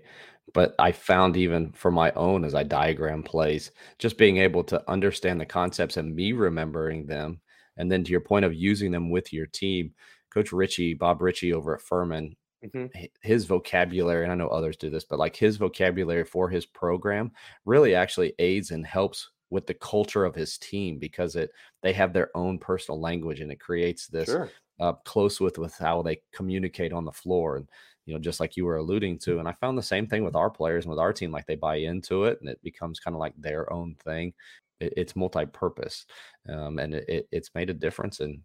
But 0.54 0.76
I 0.80 0.92
found 0.92 1.38
even 1.38 1.72
for 1.74 1.92
my 1.92 2.12
own 2.12 2.44
as 2.46 2.56
I 2.56 2.64
diagram 2.64 3.24
plays, 3.24 3.72
just 4.00 4.18
being 4.18 4.38
able 4.38 4.64
to 4.66 4.90
understand 4.90 5.40
the 5.40 5.46
concepts 5.46 5.98
and 5.98 6.16
me 6.16 6.32
remembering 6.32 7.06
them, 7.06 7.42
and 7.76 7.92
then 7.92 8.04
to 8.04 8.12
your 8.12 8.22
point 8.22 8.46
of 8.46 8.54
using 8.54 8.92
them 8.92 9.10
with 9.10 9.34
your 9.34 9.46
team. 9.46 9.94
Coach 10.34 10.52
Richey, 10.52 10.94
Bob 10.94 11.22
Richey 11.22 11.54
over 11.54 11.76
at 11.76 11.82
Furman, 11.82 12.36
Mm-hmm. 12.66 13.04
His 13.22 13.46
vocabulary, 13.46 14.24
and 14.24 14.32
I 14.32 14.36
know 14.36 14.48
others 14.48 14.78
do 14.78 14.90
this, 14.90 15.04
but 15.04 15.20
like 15.20 15.36
his 15.36 15.58
vocabulary 15.58 16.24
for 16.24 16.50
his 16.50 16.66
program 16.66 17.32
really 17.66 17.94
actually 17.94 18.34
aids 18.40 18.72
and 18.72 18.86
helps 18.86 19.30
with 19.50 19.68
the 19.68 19.74
culture 19.76 20.26
of 20.26 20.36
his 20.36 20.58
team 20.58 20.98
because 20.98 21.36
it 21.36 21.52
they 21.82 21.94
have 21.94 22.14
their 22.14 22.36
own 22.36 22.58
personal 22.60 23.00
language 23.00 23.40
and 23.40 23.52
it 23.52 23.60
creates 23.60 24.08
this 24.08 24.28
sure. 24.28 24.50
Uh, 24.80 24.94
close 25.06 25.40
with 25.40 25.58
with 25.58 25.76
how 25.78 26.02
they 26.02 26.22
communicate 26.34 26.94
on 26.94 27.06
the 27.06 27.12
floor 27.12 27.58
and 27.58 27.68
you 28.06 28.14
know 28.14 28.20
just 28.20 28.40
like 28.40 28.56
you 28.56 28.66
were 28.66 28.78
alluding 28.78 29.18
to 29.18 29.40
and 29.40 29.48
i 29.48 29.52
found 29.54 29.78
the 29.78 29.84
same 29.84 30.08
thing 30.08 30.24
with 30.24 30.36
our 30.36 30.50
players 30.50 30.86
and 30.86 30.90
with 30.90 31.00
our 31.00 31.12
team 31.12 31.32
like 31.32 31.46
they 31.46 31.56
buy 31.56 31.76
into 31.76 32.24
it 32.24 32.40
and 32.40 32.50
it 32.50 32.62
becomes 32.64 33.00
kind 33.00 33.16
of 33.16 33.20
like 33.20 33.34
their 33.38 33.72
own 33.74 33.96
thing 34.04 34.34
it, 34.80 34.94
it's 34.96 35.16
multi-purpose 35.16 36.06
um, 36.50 36.80
and 36.80 36.94
it, 36.94 37.28
it's 37.32 37.54
made 37.56 37.70
a 37.70 37.74
difference 37.74 38.20
in 38.20 38.42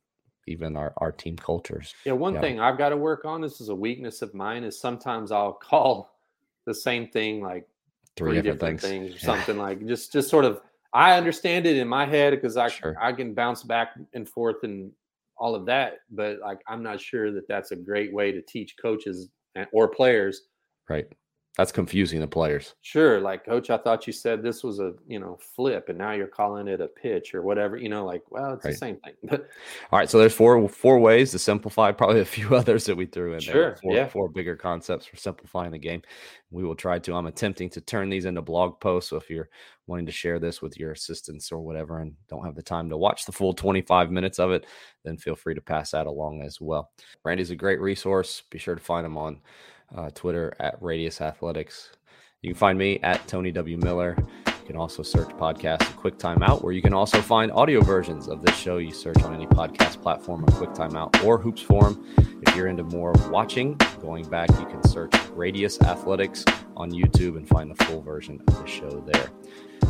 even 0.46 0.76
our, 0.76 0.92
our 0.96 1.12
team 1.12 1.36
cultures. 1.36 1.94
Yeah, 2.04 2.12
one 2.12 2.34
yeah. 2.34 2.40
thing 2.40 2.60
I've 2.60 2.78
got 2.78 2.90
to 2.90 2.96
work 2.96 3.24
on, 3.24 3.40
this 3.40 3.60
is 3.60 3.68
a 3.68 3.74
weakness 3.74 4.22
of 4.22 4.34
mine, 4.34 4.64
is 4.64 4.78
sometimes 4.78 5.30
I'll 5.30 5.52
call 5.70 6.16
the 6.64 6.74
same 6.74 7.08
thing 7.08 7.40
like 7.42 7.66
three, 8.16 8.32
three 8.32 8.42
different, 8.42 8.60
different, 8.60 8.80
things, 8.80 9.12
things 9.12 9.16
or 9.16 9.18
something 9.36 9.58
like 9.58 9.86
just 9.86 10.12
just 10.12 10.28
sort 10.28 10.44
of 10.44 10.60
I 10.92 11.16
understand 11.16 11.66
it 11.66 11.76
in 11.76 11.88
my 11.88 12.04
head 12.04 12.32
because 12.32 12.56
I 12.56 12.68
sure. 12.68 12.94
I 13.00 13.12
can 13.12 13.34
bounce 13.34 13.62
back 13.62 13.94
and 14.12 14.28
forth 14.28 14.62
and 14.62 14.92
all 15.42 15.56
of 15.56 15.66
that, 15.66 15.94
but 16.08 16.38
like 16.38 16.60
I'm 16.68 16.84
not 16.84 17.00
sure 17.00 17.32
that 17.32 17.48
that's 17.48 17.72
a 17.72 17.76
great 17.76 18.14
way 18.14 18.30
to 18.30 18.40
teach 18.42 18.76
coaches 18.80 19.28
eh, 19.56 19.64
or 19.72 19.88
players. 19.88 20.42
Right 20.88 21.06
that's 21.58 21.70
confusing 21.70 22.18
the 22.20 22.26
players. 22.26 22.74
Sure, 22.80 23.20
like 23.20 23.44
coach, 23.44 23.68
I 23.68 23.76
thought 23.76 24.06
you 24.06 24.12
said 24.12 24.42
this 24.42 24.64
was 24.64 24.80
a 24.80 24.94
you 25.06 25.18
know 25.18 25.38
flip, 25.54 25.90
and 25.90 25.98
now 25.98 26.12
you're 26.12 26.26
calling 26.26 26.66
it 26.66 26.80
a 26.80 26.88
pitch 26.88 27.34
or 27.34 27.42
whatever. 27.42 27.76
You 27.76 27.90
know, 27.90 28.06
like 28.06 28.22
well, 28.30 28.54
it's 28.54 28.64
right. 28.64 28.70
the 28.70 28.76
same 28.78 28.96
thing. 28.96 29.14
All 29.92 29.98
right, 29.98 30.08
so 30.08 30.18
there's 30.18 30.32
four 30.32 30.66
four 30.68 30.98
ways 30.98 31.30
to 31.32 31.38
simplify. 31.38 31.92
Probably 32.02 32.20
a 32.20 32.24
few 32.24 32.54
others 32.54 32.86
that 32.86 32.96
we 32.96 33.04
threw 33.04 33.34
in 33.34 33.40
sure, 33.40 33.52
there. 33.52 33.76
Four, 33.76 33.94
yeah, 33.94 34.08
four 34.08 34.28
bigger 34.30 34.56
concepts 34.56 35.04
for 35.04 35.16
simplifying 35.16 35.72
the 35.72 35.78
game. 35.78 36.00
We 36.50 36.64
will 36.64 36.74
try 36.74 36.98
to. 37.00 37.14
I'm 37.14 37.26
attempting 37.26 37.68
to 37.70 37.82
turn 37.82 38.08
these 38.08 38.24
into 38.24 38.40
blog 38.40 38.80
posts. 38.80 39.10
So 39.10 39.16
if 39.16 39.28
you're 39.28 39.50
wanting 39.86 40.06
to 40.06 40.12
share 40.12 40.38
this 40.38 40.62
with 40.62 40.78
your 40.78 40.92
assistants 40.92 41.52
or 41.52 41.60
whatever, 41.60 41.98
and 41.98 42.14
don't 42.30 42.46
have 42.46 42.54
the 42.54 42.62
time 42.62 42.88
to 42.88 42.96
watch 42.96 43.26
the 43.26 43.32
full 43.32 43.52
25 43.52 44.10
minutes 44.10 44.38
of 44.38 44.52
it, 44.52 44.64
then 45.04 45.18
feel 45.18 45.36
free 45.36 45.54
to 45.54 45.60
pass 45.60 45.90
that 45.90 46.06
along 46.06 46.40
as 46.40 46.62
well. 46.62 46.92
Randy's 47.24 47.50
a 47.50 47.56
great 47.56 47.80
resource. 47.80 48.42
Be 48.48 48.58
sure 48.58 48.74
to 48.74 48.80
find 48.80 49.04
him 49.04 49.18
on 49.18 49.40
uh, 49.96 50.10
Twitter 50.14 50.54
at 50.60 50.76
Radius 50.80 51.20
Athletics. 51.20 51.90
You 52.42 52.50
can 52.50 52.58
find 52.58 52.78
me 52.78 52.98
at 53.02 53.26
Tony 53.28 53.52
W. 53.52 53.76
Miller. 53.78 54.16
You 54.46 54.66
can 54.66 54.76
also 54.76 55.02
search 55.02 55.28
podcast 55.30 55.96
Quick 55.96 56.18
Timeout, 56.18 56.62
where 56.62 56.72
you 56.72 56.82
can 56.82 56.94
also 56.94 57.20
find 57.20 57.50
audio 57.52 57.80
versions 57.80 58.28
of 58.28 58.42
this 58.42 58.56
show. 58.56 58.78
You 58.78 58.92
search 58.92 59.22
on 59.22 59.34
any 59.34 59.46
podcast 59.46 60.00
platform 60.02 60.44
of 60.44 60.54
Quick 60.54 60.70
Timeout 60.70 61.24
or 61.24 61.38
Hoops 61.38 61.62
Forum. 61.62 62.04
If 62.46 62.56
you're 62.56 62.68
into 62.68 62.84
more 62.84 63.12
watching, 63.30 63.76
going 64.00 64.28
back, 64.28 64.50
you 64.50 64.66
can 64.66 64.82
search 64.84 65.12
Radius 65.30 65.80
Athletics 65.82 66.44
on 66.76 66.90
YouTube 66.90 67.36
and 67.36 67.48
find 67.48 67.70
the 67.70 67.84
full 67.84 68.02
version 68.02 68.40
of 68.46 68.58
the 68.58 68.66
show 68.66 69.04
there. 69.12 69.30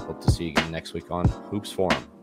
Hope 0.00 0.20
to 0.22 0.30
see 0.30 0.44
you 0.44 0.50
again 0.50 0.70
next 0.70 0.94
week 0.94 1.10
on 1.10 1.28
Hoops 1.28 1.70
Forum. 1.70 2.21